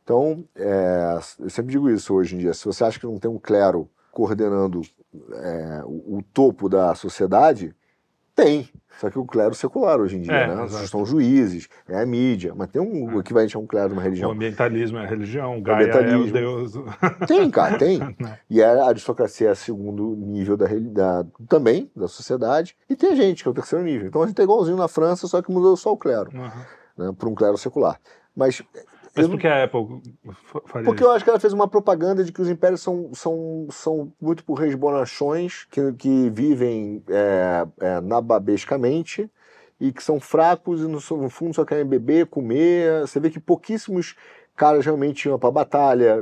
Então, 0.04 0.46
é, 0.56 1.18
eu 1.40 1.50
sempre 1.50 1.72
digo 1.72 1.90
isso 1.90 2.14
hoje 2.14 2.36
em 2.36 2.40
dia. 2.40 2.54
Se 2.54 2.66
você 2.66 2.84
acha 2.84 3.00
que 3.00 3.06
não 3.06 3.18
tem 3.18 3.30
um 3.30 3.40
clero 3.40 3.90
coordenando 4.12 4.82
é, 5.34 5.82
o, 5.84 6.18
o 6.18 6.24
topo 6.34 6.70
da 6.70 6.94
sociedade, 6.94 7.76
Tem. 8.36 8.68
Só 9.00 9.10
que 9.10 9.20
o 9.20 9.26
clero 9.26 9.54
secular 9.54 10.00
hoje 10.00 10.16
em 10.16 10.22
dia, 10.22 10.32
É, 10.34 10.56
né? 10.56 10.64
exato. 10.64 10.88
São 10.88 11.06
juízes, 11.06 11.68
é 11.88 12.02
a 12.02 12.06
mídia, 12.06 12.54
mas 12.56 12.70
tem 12.70 12.82
um 12.82 13.14
o 13.16 13.20
equivalente 13.20 13.56
a 13.56 13.60
um 13.60 13.68
clero 13.68 13.90
de 13.90 13.94
uma 13.94 14.02
O 14.02 14.04
religião. 14.04 14.32
ambientalismo 14.32 14.98
é 14.98 15.04
a 15.04 15.06
religião, 15.06 15.58
o 15.58 15.62
Gaia 15.62 15.88
é 15.88 16.16
o 16.18 16.32
deus. 16.32 16.74
Tem, 17.28 17.50
cara, 17.52 17.78
tem. 17.78 18.00
Né? 18.18 18.40
E 18.50 18.64
a 18.64 18.86
aristocracia 18.86 19.50
é 19.50 19.52
o 19.52 19.56
segundo 19.56 20.16
nível 20.16 20.56
da 20.56 20.66
realidade 20.66 21.28
também, 21.50 21.92
da 21.94 22.08
sociedade. 22.08 22.74
E 22.90 22.96
tem 22.96 23.12
a 23.12 23.16
gente, 23.16 23.44
que 23.44 23.50
é 23.50 23.52
o 23.52 23.56
terceiro 23.56 23.84
nível. 23.84 24.08
Então 24.08 24.24
a 24.24 24.28
gente 24.28 24.40
é 24.40 24.44
igualzinho 24.46 24.78
na 24.78 24.88
França, 24.88 25.28
só 25.28 25.42
que 25.42 25.52
mudou 25.52 25.76
só 25.76 25.92
o 25.92 25.98
clero, 25.98 26.30
Uhum. 26.34 26.50
né? 27.06 27.14
Para 27.18 27.28
um 27.30 27.36
clero 27.36 27.58
secular. 27.58 28.00
Mas, 28.34 28.62
Mas 29.16 29.26
eu- 29.26 29.32
por 29.32 29.40
que 29.40 29.48
a 29.48 29.64
Apple 29.64 30.02
fa- 30.46 30.62
faria 30.66 30.86
porque 30.86 31.02
isso? 31.02 31.10
eu 31.10 31.12
acho 31.16 31.24
que 31.24 31.30
ela 31.30 31.40
fez 31.40 31.54
uma 31.54 31.68
propaganda 31.68 32.24
de 32.24 32.32
que 32.32 32.42
os 32.42 32.50
impérios 32.50 32.82
são, 32.82 33.10
são, 33.14 33.68
são 33.72 34.12
muito 34.22 34.44
por 34.44 34.56
reis 34.56 34.76
bonachões, 34.76 35.66
que, 35.72 35.94
que 35.94 36.30
vivem 36.30 37.02
é, 37.10 37.66
é, 37.80 38.02
nababescamente 38.02 39.30
e 39.80 39.92
que 39.92 40.04
são 40.04 40.20
fracos 40.20 40.82
e 40.82 40.84
no, 40.84 41.00
no 41.22 41.30
fundo 41.30 41.54
só 41.54 41.66
querem 41.66 41.86
beber, 41.86 42.28
comer. 42.28 43.02
Você 43.02 43.20
vê 43.20 43.30
que 43.30 43.40
pouquíssimos 43.40 44.16
caras 44.56 44.86
realmente 44.86 45.26
iam 45.28 45.38
pra 45.38 45.52
batalha. 45.52 46.18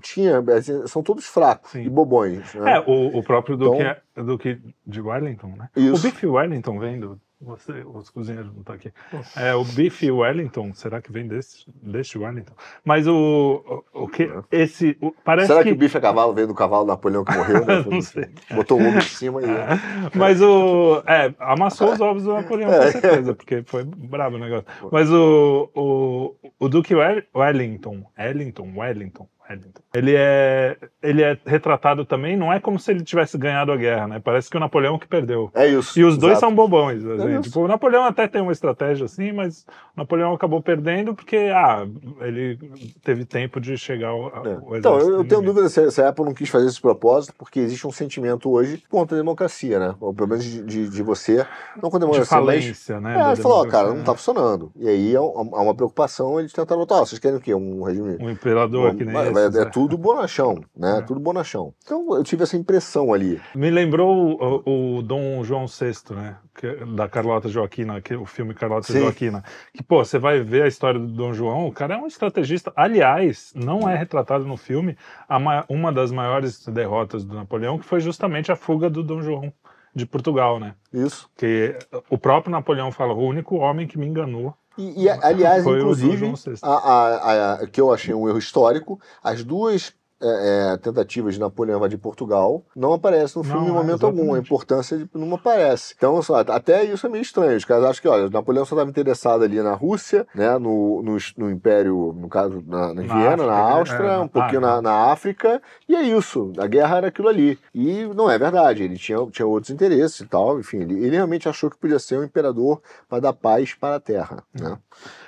Tinha, 0.00 0.38
assim, 0.56 0.86
são 0.88 1.02
todos 1.02 1.24
fracos 1.26 1.70
Sim. 1.70 1.82
e 1.82 1.88
bobões. 1.88 2.52
Né? 2.54 2.74
É, 2.76 2.80
o, 2.80 3.18
o 3.18 3.22
próprio 3.22 3.56
Duque, 3.56 3.80
Então- 4.12 4.24
Duque 4.26 4.60
de 4.86 5.00
Wellington, 5.00 5.54
né? 5.56 5.68
Isso. 5.76 5.94
O 6.06 6.10
Biff 6.10 6.26
Wellington 6.26 6.78
vem 6.78 6.98
do. 6.98 7.20
Você, 7.42 7.72
os 7.86 8.10
cozinheiros 8.10 8.52
não 8.52 8.60
estão 8.60 8.74
aqui. 8.74 8.92
É, 9.34 9.54
o 9.54 9.64
Biff 9.64 10.10
Wellington, 10.10 10.74
será 10.74 11.00
que 11.00 11.10
vem 11.10 11.26
desse, 11.26 11.64
desse 11.82 12.18
Wellington? 12.18 12.52
Mas 12.84 13.06
o, 13.06 13.82
o, 13.94 14.02
o 14.02 14.08
que. 14.08 14.30
Esse. 14.52 14.94
o- 15.00 15.10
parece 15.24 15.46
Será 15.46 15.62
que... 15.62 15.70
que. 15.70 15.74
o 15.74 15.78
bife 15.78 15.96
é 15.96 16.00
cavalo 16.02 16.34
veio 16.34 16.46
do 16.46 16.54
cavalo 16.54 16.84
Napoleão 16.86 17.24
que 17.24 17.34
morreu? 17.34 17.64
Né? 17.64 17.82
Não 17.88 18.02
sei. 18.02 18.28
Botou 18.54 18.78
o 18.78 18.82
ombro 18.84 18.98
em 18.98 19.00
cima 19.00 19.40
e. 19.40 19.46
Mas 20.14 20.42
o. 20.42 21.02
É, 21.06 21.32
amassou 21.38 21.92
os 21.94 22.00
ovos 22.02 22.24
do 22.24 22.34
Napoleão, 22.34 22.70
com 22.70 22.92
certeza, 22.92 23.34
porque 23.34 23.62
foi 23.64 23.84
brabo 23.84 24.36
o 24.36 24.38
negócio. 24.38 24.66
Mas 24.92 25.10
o, 25.10 25.70
o, 25.74 26.36
o 26.58 26.68
Duque 26.68 26.94
Wel- 26.94 27.22
Wellington, 27.34 28.04
Wellington, 28.18 28.70
Wellington, 28.76 29.26
Wellington, 29.50 29.82
ele 29.94 30.14
é, 30.16 30.76
ele 31.02 31.22
é 31.22 31.36
retratado 31.44 32.04
também, 32.04 32.36
não 32.36 32.52
é 32.52 32.60
como 32.60 32.78
se 32.78 32.90
ele 32.90 33.02
tivesse 33.02 33.36
ganhado 33.36 33.72
a 33.72 33.76
guerra, 33.76 34.06
né? 34.06 34.20
Parece 34.22 34.48
que 34.48 34.56
o 34.56 34.60
Napoleão 34.60 34.98
que 34.98 35.06
perdeu. 35.06 35.50
É 35.54 35.66
isso. 35.66 35.98
E 35.98 36.04
os 36.04 36.16
dois 36.16 36.32
exato. 36.32 36.46
são 36.46 36.54
bobões. 36.54 37.04
assim. 37.04 37.32
isso. 37.32 37.42
tipo, 37.42 37.60
o 37.60 37.68
Napoleão 37.68 38.04
até 38.04 38.26
tem 38.28 38.40
uma 38.40 38.52
estratégia 38.52 39.04
assim, 39.04 39.32
mas 39.32 39.64
o 39.96 40.00
Napoleão 40.00 40.32
acabou 40.32 40.62
perdendo 40.62 41.14
porque 41.14 41.36
ah, 41.54 41.86
ele 42.20 42.58
teve 43.04 43.24
tempo 43.24 43.60
de 43.60 43.76
chegar 43.76 44.08
ao, 44.08 44.28
É. 44.46 44.78
Então, 44.78 44.98
eu, 44.98 45.16
eu 45.16 45.24
tenho 45.24 45.42
dúvida 45.42 45.68
se, 45.68 45.90
se 45.90 46.00
a 46.02 46.08
Apple 46.08 46.24
não 46.24 46.34
quis 46.34 46.48
fazer 46.48 46.66
esse 46.66 46.80
propósito, 46.80 47.34
porque 47.36 47.60
existe 47.60 47.86
um 47.86 47.92
sentimento 47.92 48.50
hoje 48.50 48.82
contra 48.88 49.16
a 49.16 49.20
democracia, 49.20 49.78
né? 49.78 49.94
Ou 50.00 50.14
pelo 50.14 50.28
menos 50.28 50.44
de, 50.44 50.62
de, 50.62 50.88
de 50.88 51.02
você, 51.02 51.46
não 51.80 51.90
contra 51.90 52.06
a 52.06 52.10
de 52.10 52.18
democracia, 52.18 52.40
mas. 52.40 52.64
falência, 52.64 53.00
né? 53.00 53.20
É, 53.20 53.32
ele 53.32 53.42
falou, 53.42 53.66
cara, 53.66 53.92
não 53.92 54.04
tá 54.04 54.14
funcionando. 54.14 54.72
E 54.76 54.88
aí 54.88 55.16
há 55.16 55.20
um- 55.20 55.50
uma 55.50 55.74
preocupação, 55.74 56.38
eles 56.38 56.52
tentaram 56.52 56.80
botar, 56.80 56.96
ó, 56.96 57.04
vocês 57.04 57.18
querem 57.18 57.36
o 57.36 57.40
quê? 57.40 57.54
Um 57.54 57.82
regime. 57.82 58.16
Um 58.20 58.30
imperador 58.30 58.94
que 58.94 59.04
nem 59.04 59.12
Vai- 59.14 59.32
é 59.46 59.50
né? 59.64 59.70
tudo 59.72 59.96
bonachão, 59.98 60.62
né? 60.76 60.98
É. 60.98 61.02
Tudo 61.02 61.20
bonachão. 61.20 61.74
Então 61.84 62.14
eu 62.14 62.22
tive 62.24 62.42
essa 62.42 62.56
impressão 62.56 63.12
ali. 63.12 63.40
Me 63.54 63.70
lembrou 63.70 64.38
o, 64.66 64.98
o 64.98 65.02
Dom 65.02 65.42
João 65.44 65.66
VI, 65.66 66.14
né? 66.14 66.36
que- 66.54 66.84
da 66.94 67.08
Carlota 67.08 67.48
Joaquina, 67.48 68.00
que, 68.00 68.14
o 68.14 68.26
filme 68.26 68.54
Carlota 68.54 68.92
Sim. 68.92 69.00
Joaquina. 69.00 69.42
Que, 69.74 69.82
pô, 69.82 70.04
você 70.04 70.18
vai 70.18 70.40
ver 70.40 70.62
a 70.64 70.68
história 70.68 70.98
do 71.00 71.06
Dom 71.08 71.32
João, 71.32 71.66
o 71.66 71.72
cara 71.72 71.94
é 71.94 71.96
um 71.98 72.06
estrategista. 72.06 72.72
Aliás, 72.76 73.52
não 73.54 73.88
é 73.88 73.96
retratado 73.96 74.44
no 74.44 74.56
filme 74.56 74.96
a 75.28 75.38
ma- 75.38 75.64
uma 75.68 75.92
das 75.92 76.10
maiores 76.12 76.66
derrotas 76.66 77.24
do 77.24 77.34
Napoleão, 77.34 77.78
que 77.78 77.84
foi 77.86 78.00
justamente 78.00 78.52
a 78.52 78.56
fuga 78.56 78.90
do 78.90 79.02
Dom 79.02 79.22
João 79.22 79.52
de 79.94 80.06
Portugal, 80.06 80.60
né? 80.60 80.74
Isso. 80.92 81.28
Que 81.36 81.76
o 82.08 82.16
próprio 82.16 82.52
Napoleão 82.52 82.92
fala, 82.92 83.12
o 83.12 83.26
único 83.26 83.56
homem 83.56 83.86
que 83.88 83.98
me 83.98 84.06
enganou 84.06 84.54
E, 84.78 85.04
e, 85.04 85.08
aliás, 85.10 85.64
Foi 85.64 85.78
inclusive, 85.80 86.32
a, 86.62 86.70
a- 86.70 87.52
a- 87.54 87.66
que 87.66 87.80
eu 87.80 87.92
achei 87.92 88.14
um 88.14 88.28
erro 88.28 88.38
histórico, 88.38 89.00
as 89.22 89.42
duas 89.44 89.92
é, 90.22 90.72
é, 90.72 90.76
tentativas 90.76 91.34
de 91.34 91.40
Napoleão 91.40 91.78
invadir 91.78 91.98
Portugal 91.98 92.62
não 92.76 92.92
aparecem 92.92 93.40
no 93.40 93.48
filme 93.48 93.66
Não, 93.66 93.74
em 93.74 93.78
é, 93.78 93.82
momento 93.82 94.06
algum. 94.06 94.34
A 94.34 94.38
importância 94.38 94.98
de, 94.98 95.08
não 95.14 95.34
aparece. 95.34 95.94
Então, 95.96 96.20
só, 96.22 96.40
até 96.40 96.84
isso 96.84 97.06
é 97.06 97.10
meio 97.10 97.22
estranho. 97.22 97.56
Os 97.56 97.64
caras 97.64 97.84
acham 97.84 98.02
que, 98.02 98.08
olha, 98.08 98.28
Napoleão 98.28 98.64
só 98.64 98.74
estava 98.74 98.90
interessado 98.90 99.44
ali 99.44 99.60
na 99.62 99.72
Rússia, 99.72 100.26
né, 100.34 100.58
no, 100.58 101.02
no, 101.02 101.16
no 101.36 101.50
Império, 101.50 102.14
no 102.16 102.28
caso, 102.28 102.62
na, 102.66 102.92
na 102.92 103.02
Na 103.02 103.02
Viena, 103.02 103.30
África, 103.30 103.46
na 103.46 103.58
é, 103.58 103.72
Áustria, 103.72 104.08
é, 104.08 104.18
um 104.18 104.28
pouquinho 104.28 104.58
ah, 104.58 104.60
na, 104.60 104.82
na 104.82 105.12
África, 105.12 105.62
e 105.88 105.96
é 105.96 106.02
isso. 106.02 106.52
A 106.58 106.66
guerra 106.66 106.98
era 106.98 107.08
aquilo 107.08 107.28
ali. 107.28 107.58
E 107.74 108.04
não 108.14 108.30
é 108.30 108.38
verdade. 108.38 108.82
Ele 108.82 108.96
tinha, 108.96 109.18
tinha 109.30 109.46
outros 109.46 109.70
interesses 109.70 110.20
e 110.20 110.26
tal. 110.26 110.60
Enfim, 110.60 110.78
ele, 110.78 110.94
ele 111.04 111.16
realmente 111.16 111.48
achou 111.48 111.70
que 111.70 111.78
podia 111.78 111.98
ser 111.98 112.18
um 112.18 112.24
imperador 112.24 112.82
para 113.08 113.20
dar 113.20 113.32
paz 113.32 113.74
para 113.74 113.96
a 113.96 114.00
terra, 114.00 114.44
né? 114.52 114.76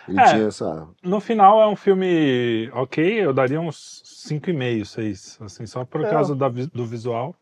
Ele 0.09 0.21
É. 0.21 0.25
tinha 0.25 0.47
essa... 0.49 0.88
No 1.02 1.21
final 1.21 1.62
é 1.62 1.66
um 1.68 1.76
filme 1.76 2.68
ok, 2.73 3.25
eu 3.25 3.32
daria 3.32 3.61
uns 3.61 4.03
5,5, 4.29 4.85
6, 4.85 5.38
assim, 5.40 5.66
só 5.66 5.85
por 5.85 6.05
É. 6.05 6.11
causa 6.11 6.35
da 6.35 6.48
do 6.48 6.85
visual. 6.87 7.35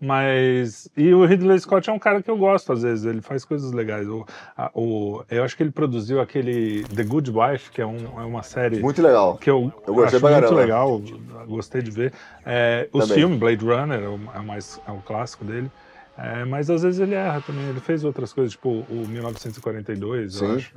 Mas. 0.00 0.88
E 0.96 1.12
o 1.12 1.24
Ridley 1.24 1.58
Scott 1.58 1.90
é 1.90 1.92
um 1.92 1.98
cara 1.98 2.22
que 2.22 2.30
eu 2.30 2.36
gosto, 2.36 2.72
às 2.72 2.82
vezes, 2.82 3.04
ele 3.04 3.20
faz 3.20 3.44
coisas 3.44 3.72
legais. 3.72 4.08
O, 4.08 4.24
a- 4.56 4.70
o, 4.72 5.24
eu 5.28 5.42
acho 5.42 5.56
que 5.56 5.62
ele 5.64 5.72
produziu 5.72 6.20
aquele 6.20 6.84
The 6.84 7.02
Good 7.02 7.32
Wife, 7.32 7.70
que 7.72 7.82
é, 7.82 7.86
um, 7.86 7.96
é 8.20 8.24
uma 8.24 8.44
série 8.44 8.78
Muito 8.80 9.02
legal. 9.02 9.36
que 9.38 9.50
eu, 9.50 9.72
Eu 9.86 9.94
gostei 9.94 10.18
acho 10.20 10.40
muito 10.40 10.54
legal, 10.54 11.02
gostei 11.48 11.82
de 11.82 11.90
ver. 11.90 12.12
É, 12.46 12.88
Também. 12.92 13.08
filmes, 13.08 13.38
Blade 13.40 13.64
Runner 13.64 14.00
é 14.00 14.08
o, 14.08 14.20
é 14.34 14.38
o 14.38 14.44
mais, 14.44 14.80
é 14.86 14.92
o 14.92 14.98
clássico 14.98 15.44
dele. 15.44 15.68
É, 16.16 16.44
mas 16.44 16.70
às 16.70 16.82
vezes 16.82 17.00
ele 17.00 17.14
erra 17.16 17.40
também. 17.40 17.64
Ele 17.68 17.80
fez 17.80 18.04
outras 18.04 18.32
coisas, 18.32 18.52
tipo 18.52 18.68
o 18.88 19.04
1942, 19.08 20.40
eu 20.40 20.48
Sim. 20.48 20.56
acho. 20.56 20.72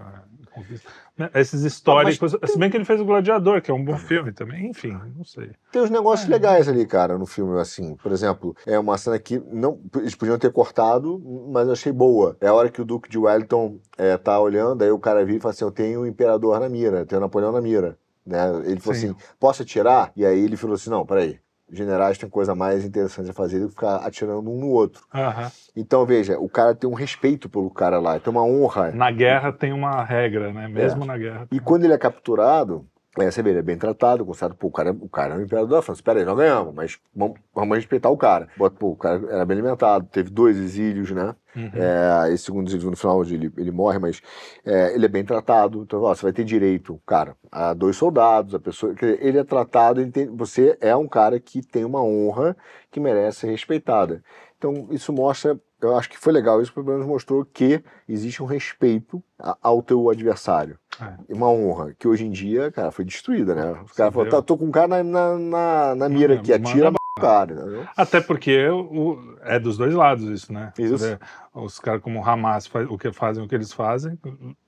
Né, 1.17 1.29
Esses 1.35 1.63
históricos. 1.63 2.35
Se 2.45 2.57
bem 2.57 2.69
que 2.69 2.77
ele 2.77 2.85
fez 2.85 2.99
o 2.99 3.05
Gladiador, 3.05 3.61
que 3.61 3.71
é 3.71 3.73
um 3.73 3.83
bom 3.83 3.97
filme 3.97 4.31
também. 4.31 4.69
Enfim, 4.69 4.97
não 5.15 5.23
sei. 5.23 5.51
Tem 5.71 5.81
uns 5.81 5.89
negócios 5.89 6.27
É. 6.29 6.31
legais 6.31 6.67
ali, 6.67 6.85
cara, 6.85 7.17
no 7.17 7.25
filme, 7.25 7.59
assim. 7.59 7.95
Por 7.95 8.11
exemplo, 8.11 8.55
é 8.65 8.77
uma 8.79 8.97
cena 8.97 9.17
que 9.19 9.39
não, 9.51 9.79
eles 9.97 10.15
podiam 10.15 10.37
ter 10.37 10.51
cortado, 10.51 11.21
mas 11.51 11.67
eu 11.67 11.73
achei 11.73 11.91
boa. 11.91 12.35
É 12.41 12.47
a 12.47 12.53
hora 12.53 12.69
que 12.69 12.81
o 12.81 12.85
Duque 12.85 13.09
de 13.09 13.17
Wellington 13.17 13.79
é, 13.97 14.17
tá 14.17 14.39
olhando, 14.39 14.81
aí 14.83 14.91
o 14.91 14.99
cara 14.99 15.23
vira 15.25 15.37
e 15.37 15.41
fala 15.41 15.53
assim: 15.53 15.63
Eu 15.65 15.71
tenho 15.71 16.01
o 16.01 16.07
Imperador 16.07 16.59
na 16.59 16.67
mira, 16.69 17.05
tenho 17.05 17.19
o 17.19 17.23
Napoleão 17.23 17.51
na 17.51 17.61
mira. 17.61 17.97
Né? 18.25 18.39
Ele 18.65 18.79
falou 18.79 18.99
Sim. 18.99 19.09
assim: 19.11 19.15
Posso 19.39 19.61
atirar? 19.63 20.11
E 20.15 20.25
aí 20.25 20.39
ele 20.43 20.57
falou 20.57 20.75
assim: 20.75 20.89
Não, 20.89 21.05
peraí. 21.05 21.39
Generais 21.71 22.17
têm 22.17 22.29
coisa 22.29 22.53
mais 22.53 22.83
interessante 22.83 23.29
a 23.29 23.33
fazer 23.33 23.59
do 23.59 23.67
que 23.67 23.75
ficar 23.75 23.97
atirando 23.97 24.51
um 24.51 24.59
no 24.59 24.67
outro. 24.67 25.03
Aham. 25.13 25.49
Então, 25.75 26.05
veja, 26.05 26.37
o 26.37 26.49
cara 26.49 26.75
tem 26.75 26.89
um 26.89 26.93
respeito 26.93 27.47
pelo 27.47 27.69
cara 27.69 27.99
lá, 27.99 28.19
tem 28.19 28.31
uma 28.31 28.43
honra. 28.43 28.91
Na 28.91 29.09
guerra 29.09 29.53
tem 29.53 29.71
uma 29.71 30.03
regra, 30.03 30.51
né? 30.51 30.67
Mesmo 30.67 31.05
na 31.05 31.17
guerra. 31.17 31.47
E 31.51 31.59
quando 31.59 31.85
ele 31.85 31.93
é 31.93 31.97
capturado, 31.97 32.85
é, 33.19 33.29
você 33.29 33.43
vê, 33.43 33.49
ele 33.49 33.59
é 33.59 33.61
bem 33.61 33.77
tratado, 33.77 34.25
considerado, 34.25 34.55
pô, 34.57 34.67
o 34.67 34.71
cara, 34.71 34.91
o 34.91 35.09
cara 35.09 35.35
é 35.35 35.37
o 35.37 35.41
imperador 35.41 35.69
da 35.69 35.81
França. 35.81 35.99
Espera 35.99 36.19
aí, 36.19 36.25
nós 36.25 36.37
ganhamos, 36.37 36.73
mas 36.73 36.97
vamos, 37.13 37.37
vamos 37.53 37.75
respeitar 37.77 38.09
o 38.09 38.17
cara. 38.17 38.47
Bota, 38.55 38.75
Pô, 38.77 38.91
o 38.91 38.95
cara 38.95 39.21
era 39.29 39.45
bem 39.45 39.55
alimentado, 39.55 40.07
teve 40.09 40.29
dois 40.29 40.57
exílios, 40.57 41.11
né? 41.11 41.35
Uhum. 41.53 41.69
É, 41.73 42.31
esse 42.33 42.45
segundo 42.45 42.69
exílio 42.69 42.89
no 42.89 42.95
final, 42.95 43.21
ele, 43.25 43.51
ele 43.57 43.71
morre, 43.71 43.99
mas 43.99 44.21
é, 44.65 44.95
ele 44.95 45.05
é 45.05 45.09
bem 45.09 45.25
tratado. 45.25 45.83
Então, 45.83 46.01
ó, 46.01 46.15
você 46.15 46.21
vai 46.23 46.31
ter 46.31 46.45
direito, 46.45 47.01
cara, 47.05 47.35
a 47.51 47.73
dois 47.73 47.97
soldados, 47.97 48.55
a 48.55 48.59
pessoa. 48.59 48.93
dizer, 48.93 49.19
Ele 49.21 49.37
é 49.37 49.43
tratado, 49.43 49.99
ele 49.99 50.11
tem- 50.11 50.27
você 50.33 50.77
é 50.79 50.95
um 50.95 51.07
cara 51.07 51.37
que 51.39 51.61
tem 51.61 51.83
uma 51.83 52.01
honra 52.01 52.55
que 52.89 52.99
merece 52.99 53.41
ser 53.41 53.47
respeitada. 53.51 54.23
Então, 54.57 54.87
isso 54.91 55.11
mostra. 55.11 55.59
Eu 55.81 55.97
acho 55.97 56.09
que 56.09 56.17
foi 56.17 56.31
legal, 56.31 56.61
isso 56.61 56.73
pelo 56.73 56.85
menos 56.85 57.05
mostrou 57.05 57.43
que 57.43 57.83
existe 58.07 58.41
um 58.41 58.45
respeito 58.45 59.23
ao 59.61 59.81
teu 59.81 60.09
adversário 60.09 60.77
É. 61.01 61.33
uma 61.33 61.49
honra, 61.49 61.95
que 61.97 62.07
hoje 62.07 62.25
em 62.25 62.29
dia, 62.29 62.71
cara, 62.71 62.91
foi 62.91 63.03
destruída, 63.03 63.55
né? 63.55 63.71
Os 63.83 63.91
caras 63.93 64.13
falaram, 64.13 64.31
tá, 64.31 64.41
tô 64.41 64.57
com 64.57 64.65
um 64.65 64.71
cara 64.71 65.03
na, 65.03 65.37
na, 65.37 65.95
na, 65.95 66.09
mira 66.09 66.35
aqui, 66.35 66.51
manda 66.51 66.69
atira 66.69 66.91
cara, 67.19 67.53
entendeu? 67.53 67.87
Até 67.95 68.21
porque 68.21 68.67
o- 68.69 69.35
é 69.41 69.59
dos 69.59 69.77
dois 69.77 69.93
lados 69.93 70.23
isso, 70.29 70.53
né? 70.53 70.71
Isso. 70.77 71.17
Os 71.53 71.79
caras 71.79 72.01
como 72.01 72.19
o 72.19 72.23
Hamas 72.25 72.65
faz, 72.67 72.89
o 72.89 72.97
que 72.97 73.11
fazem 73.11 73.43
o 73.43 73.47
que 73.47 73.53
eles 73.53 73.73
fazem, 73.73 74.17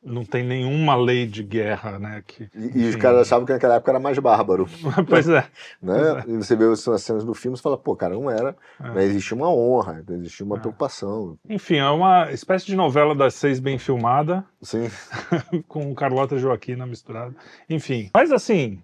não 0.04 0.26
tem 0.26 0.44
nenhuma 0.44 0.96
lei 0.96 1.26
de 1.26 1.42
guerra, 1.42 1.98
né? 1.98 2.22
Que, 2.28 2.50
E, 2.54 2.82
e 2.84 2.90
os 2.90 2.96
caras 2.98 3.22
achavam 3.22 3.46
que 3.46 3.54
naquela 3.54 3.76
época 3.76 3.92
era 3.92 4.00
mais 4.00 4.20
bárbaro, 4.20 4.68
pois 5.08 5.30
é. 5.30 5.46
né? 5.82 6.24
E 6.28 6.36
você 6.36 6.56
vê 6.56 6.66
as 6.66 7.02
cenas 7.02 7.24
do 7.24 7.34
filme 7.34 7.58
e 7.58 7.62
fala, 7.62 7.78
pô, 7.78 7.96
cara, 7.96 8.14
não 8.16 8.30
era, 8.30 8.50
É. 8.82 8.90
mas 8.90 9.06
existia 9.12 9.38
uma 9.38 9.50
honra, 9.50 10.04
existia 10.10 10.46
uma 10.46 10.58
É. 10.58 10.60
preocupação, 10.60 11.38
Enfim, 11.48 11.78
é 11.78 11.90
uma 11.90 12.30
espécie 12.32 12.66
de 12.66 12.76
novela 12.76 13.16
das 13.16 13.34
seis 13.36 13.60
bem 13.60 13.78
filmada, 13.78 14.44
assim, 14.62 14.90
com 15.70 15.96
Carlota 15.96 16.38
Joaquina 16.38 16.86
misturada. 16.86 17.34
Enfim, 17.70 18.10
mas 18.14 18.32
assim, 18.34 18.84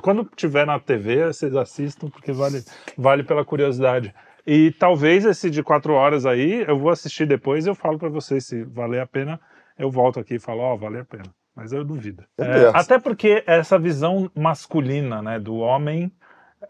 quando 0.00 0.24
tiver 0.36 0.66
na 0.66 0.78
TV, 0.78 1.26
vocês 1.26 1.54
assistam, 1.54 2.08
porque 2.08 2.32
vale, 2.32 2.62
vale 2.96 3.22
pela 3.22 3.44
curiosidade. 3.44 4.14
E 4.46 4.72
talvez 4.72 5.24
esse 5.24 5.48
de 5.50 5.62
quatro 5.62 5.92
horas 5.92 6.26
aí, 6.26 6.64
eu 6.66 6.78
vou 6.78 6.90
assistir 6.90 7.26
depois 7.26 7.64
e 7.66 7.68
eu 7.70 7.74
falo 7.74 7.98
pra 7.98 8.08
vocês 8.08 8.44
se 8.46 8.64
valer 8.64 9.00
a 9.00 9.06
pena. 9.06 9.40
Eu 9.78 9.90
volto 9.90 10.18
aqui 10.18 10.34
e 10.34 10.38
falo, 10.38 10.60
ó, 10.60 10.76
vale 10.76 10.98
a 10.98 11.04
pena. 11.04 11.24
Mas 11.54 11.72
eu 11.72 11.84
duvido. 11.84 12.24
É 12.38 12.44
É, 12.44 12.70
até 12.74 12.98
porque 12.98 13.44
essa 13.46 13.78
visão 13.78 14.30
masculina, 14.34 15.20
né, 15.22 15.38
do 15.38 15.56
homem 15.56 16.10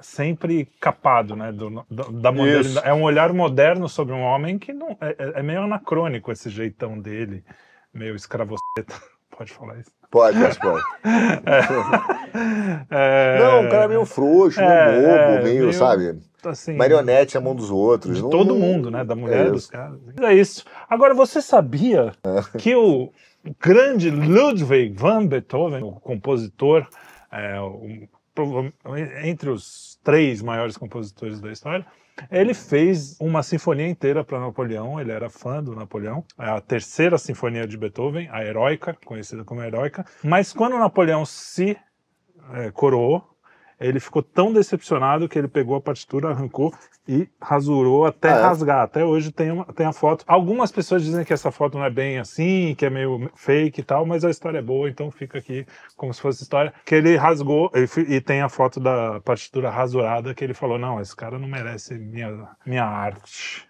sempre 0.01 0.67
capado, 0.81 1.37
né? 1.37 1.53
do- 1.53 1.85
da, 1.91 2.05
da 2.05 2.33
modernidade. 2.33 2.87
É 2.89 2.93
um 2.93 3.03
olhar 3.03 3.33
moderno 3.33 3.89
sobre 3.89 4.13
um 4.15 4.23
homem 4.23 4.59
que 4.59 4.73
não 4.73 4.97
é, 5.01 5.11
é- 5.19 5.33
é 5.41 5.43
meio 5.43 5.63
anacrônico 5.63 6.33
esse 6.33 6.51
jeitão 6.51 6.99
dele, 6.99 7.45
meio 7.93 8.15
escravoceta. 8.17 8.61
Pode 9.37 9.53
falar 9.53 9.79
isso. 9.79 9.93
Pode, 10.13 10.39
pode. 10.61 10.85
É, 12.91 13.39
Não, 13.39 13.67
o 13.67 13.71
cara 13.71 13.85
é 13.85 13.89
meio 13.89 14.05
frouxo, 14.05 14.59
meio 14.61 14.71
É, 14.71 14.93
bobo, 15.01 15.09
é, 15.09 15.43
meio, 15.43 15.61
meio- 15.63 15.73
sabe? 15.73 16.19
assim, 16.45 16.77
Marionete 16.77 17.35
na 17.35 17.41
mão 17.41 17.55
dos 17.55 17.71
outros. 17.71 18.17
de 18.17 18.23
Não- 18.23 18.31
todo 18.31 18.49
não- 18.55 18.59
mundo, 18.61 18.91
né? 18.91 19.05
Da 19.05 19.15
mulher, 19.15 19.47
É 19.47 19.51
dos 19.51 19.67
caras. 19.69 19.99
É 20.21 20.35
isso. 20.35 20.65
Agora, 20.89 21.15
você 21.15 21.41
sabia 21.43 22.13
que 22.59 22.75
o 22.75 23.11
grande 23.61 24.11
Ludwig 24.11 24.95
van 24.97 25.27
Beethoven, 25.27 25.83
o 25.83 25.93
compositor, 25.93 26.87
é, 27.31 27.59
o- 27.61 28.09
entre 29.25 29.51
os 29.51 29.99
três 30.03 30.43
maiores 30.43 30.77
compositores 30.77 31.41
da 31.41 31.53
história, 31.53 31.87
ele 32.31 32.55
fez 32.55 33.17
uma 33.21 33.43
sinfonia 33.43 33.89
inteira 33.89 34.23
para 34.23 34.39
Napoleão, 34.39 35.01
ele 35.01 35.13
era 35.13 35.31
fã 35.31 35.63
do 35.63 35.75
Napoleão, 35.75 36.25
é 36.39 36.49
a 36.49 36.61
terceira 36.61 37.19
sinfonia 37.19 37.67
de 37.67 37.77
Beethoven, 37.77 38.29
a 38.31 38.45
Heroica, 38.45 38.97
conhecida 39.05 39.45
como 39.45 39.63
Heroica, 39.63 40.05
mas 40.23 40.53
quando 40.53 40.79
Napoleão 40.79 41.25
se 41.25 41.77
é, 42.55 42.71
coroou, 42.71 43.32
ele 43.83 44.01
ficou 44.01 44.23
tão 44.23 44.53
decepcionado 44.53 45.29
que 45.29 45.39
ele 45.39 45.49
pegou 45.49 45.75
a 45.77 45.81
partitura, 45.81 46.31
arrancou 46.31 46.73
e 47.07 47.29
rasurou 47.41 48.07
até 48.07 48.31
Ah, 48.33 48.37
é? 48.39 48.43
rasgar. 48.43 48.83
Até 48.83 49.05
hoje 49.05 49.33
tem, 49.33 49.51
uma, 49.51 49.65
tem 49.67 49.85
a 49.87 49.93
foto. 49.93 50.25
Algumas 50.27 50.71
pessoas 50.71 51.03
dizem 51.03 51.25
que 51.25 51.33
essa 51.33 51.51
foto 51.51 51.77
não 51.77 51.85
é 51.85 51.91
bem 51.91 52.19
assim, 52.19 52.75
que 52.77 52.87
é 52.87 52.91
meio 52.91 53.31
fake 53.35 53.81
e 53.81 53.85
tal, 53.85 54.07
mas 54.07 54.25
a 54.25 54.31
história 54.31 54.59
é 54.59 54.63
boa, 54.63 54.89
então 54.89 55.11
fica 55.11 55.39
aqui 55.39 55.67
como 55.97 56.15
se 56.15 56.21
fosse 56.21 56.43
história. 56.43 56.73
Que 56.87 56.95
ele 56.95 57.17
rasgou 57.17 57.71
ele 57.75 57.89
e 58.15 58.21
tem 58.21 58.41
a 58.41 58.49
foto 58.49 58.79
da 58.79 59.21
partitura 59.21 59.69
rasurada 59.71 60.33
que 60.35 60.45
ele 60.45 60.55
falou: 60.55 60.79
não, 60.79 61.01
esse 61.01 61.15
cara 61.17 61.39
não 61.39 61.49
merece 61.49 61.95
minha, 61.99 62.49
minha 62.65 62.85
arte. 62.85 63.67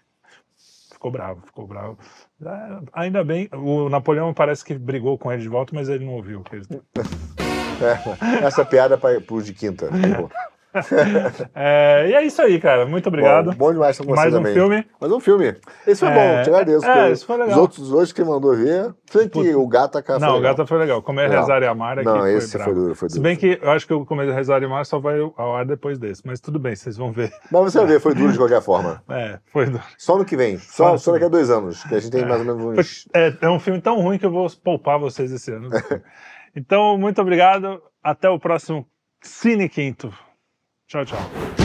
Ficou 0.91 1.11
bravo, 1.11 1.41
ficou 1.45 1.67
bravo. 1.67 1.97
É, 2.45 2.79
ainda 2.93 3.23
bem, 3.25 3.49
o 3.51 3.89
Napoleão 3.89 4.33
parece 4.33 4.63
que 4.63 4.73
brigou 4.77 5.17
com 5.17 5.31
ele 5.31 5.41
de 5.41 5.49
volta, 5.49 5.73
mas 5.75 5.89
ele 5.89 6.05
não 6.05 6.13
ouviu. 6.13 6.43
ele- 6.51 6.63
essa 8.43 8.63
piada 8.65 8.97
para 8.97 9.19
os 9.31 9.45
de 9.45 9.53
quinta. 9.53 9.87
Pô. 10.17 10.29
É, 11.53 12.07
e 12.09 12.13
é 12.15 12.23
isso 12.25 12.41
aí, 12.41 12.59
cara. 12.59 12.83
Muito 12.87 13.07
obrigado. 13.07 13.51
Bom, 13.51 13.67
bom 13.67 13.73
demais 13.73 13.91
estar 13.91 14.03
com 14.05 14.09
você 14.09 14.21
Mais 14.21 14.33
um 14.33 14.37
também. 14.37 14.53
filme. 14.55 14.85
Mais 14.99 15.13
um 15.13 15.19
filme. 15.19 15.55
Esse 15.85 15.99
foi 15.99 16.09
É, 16.09 16.37
bom, 16.37 16.43
te 16.43 16.49
agradeço. 16.49 16.85
é, 16.87 17.11
esse 17.11 17.23
foi 17.23 17.37
legal. 17.37 17.51
Os 17.51 17.57
outros 17.57 17.91
hoje 17.91 18.11
que 18.11 18.23
mandou 18.23 18.55
ver, 18.55 18.91
sei 19.05 19.29
que 19.29 19.53
o 19.55 19.67
Gataca 19.67 20.13
foi 20.13 20.19
Não, 20.27 20.33
o 20.33 20.37
legal. 20.37 20.53
Gata 20.53 20.65
foi 20.65 20.77
legal. 20.79 21.01
Comer, 21.03 21.29
Legal. 21.29 21.41
Rezar 21.41 21.61
e 21.61 21.67
Amar 21.67 21.99
aqui 21.99 22.05
Não, 22.07 22.17
foi 22.21 22.33
esse 22.33 22.57
bravo. 22.57 22.71
foi 22.71 22.81
duro, 22.81 22.95
foi 22.95 23.09
Se 23.09 23.15
duro. 23.17 23.23
bem 23.23 23.35
que 23.37 23.59
eu 23.61 23.69
acho 23.69 23.85
que 23.85 23.93
o 23.93 24.03
Comer, 24.03 24.33
Rezar 24.33 24.63
e 24.63 24.65
Amar 24.65 24.83
só 24.87 24.97
vai 24.97 25.19
ao 25.19 25.55
ar 25.55 25.63
depois 25.63 25.99
desse. 25.99 26.23
Mas 26.25 26.39
tudo 26.39 26.57
bem, 26.57 26.75
vocês 26.75 26.97
vão 26.97 27.11
ver. 27.11 27.31
Mas 27.51 27.61
você 27.71 27.77
vai 27.77 27.85
ver, 27.87 27.99
foi 27.99 28.15
duro 28.15 28.31
de 28.31 28.37
qualquer 28.39 28.61
forma. 28.63 29.03
É, 29.13 29.37
foi 29.51 29.67
duro. 29.67 29.83
Só 29.95 30.17
no 30.17 30.25
que 30.25 30.35
vem. 30.35 30.57
Só 30.57 30.97
Só, 30.97 31.11
daqui 31.11 31.25
a 31.25 31.29
dois 31.29 31.51
anos, 31.51 31.83
que 31.83 31.93
a 31.93 31.99
gente 31.99 32.11
tem 32.11 32.25
mais 32.25 32.39
ou 32.41 32.47
menos 32.47 32.79
uns... 32.79 33.07
É, 33.13 33.31
é 33.41 33.49
um 33.49 33.59
filme 33.59 33.79
tão 33.79 34.01
ruim 34.01 34.17
que 34.17 34.25
eu 34.25 34.31
vou 34.31 34.47
poupar 34.63 34.97
vocês 34.97 35.31
esse 35.31 35.51
ano. 35.51 35.69
Então, 36.55 36.97
muito 36.97 37.21
obrigado. 37.21 37.81
Até 38.01 38.29
o 38.29 38.39
próximo 38.39 38.87
Cine 39.21 39.69
Quinto. 39.69 40.13
Tchau, 40.87 41.05
tchau. 41.05 41.62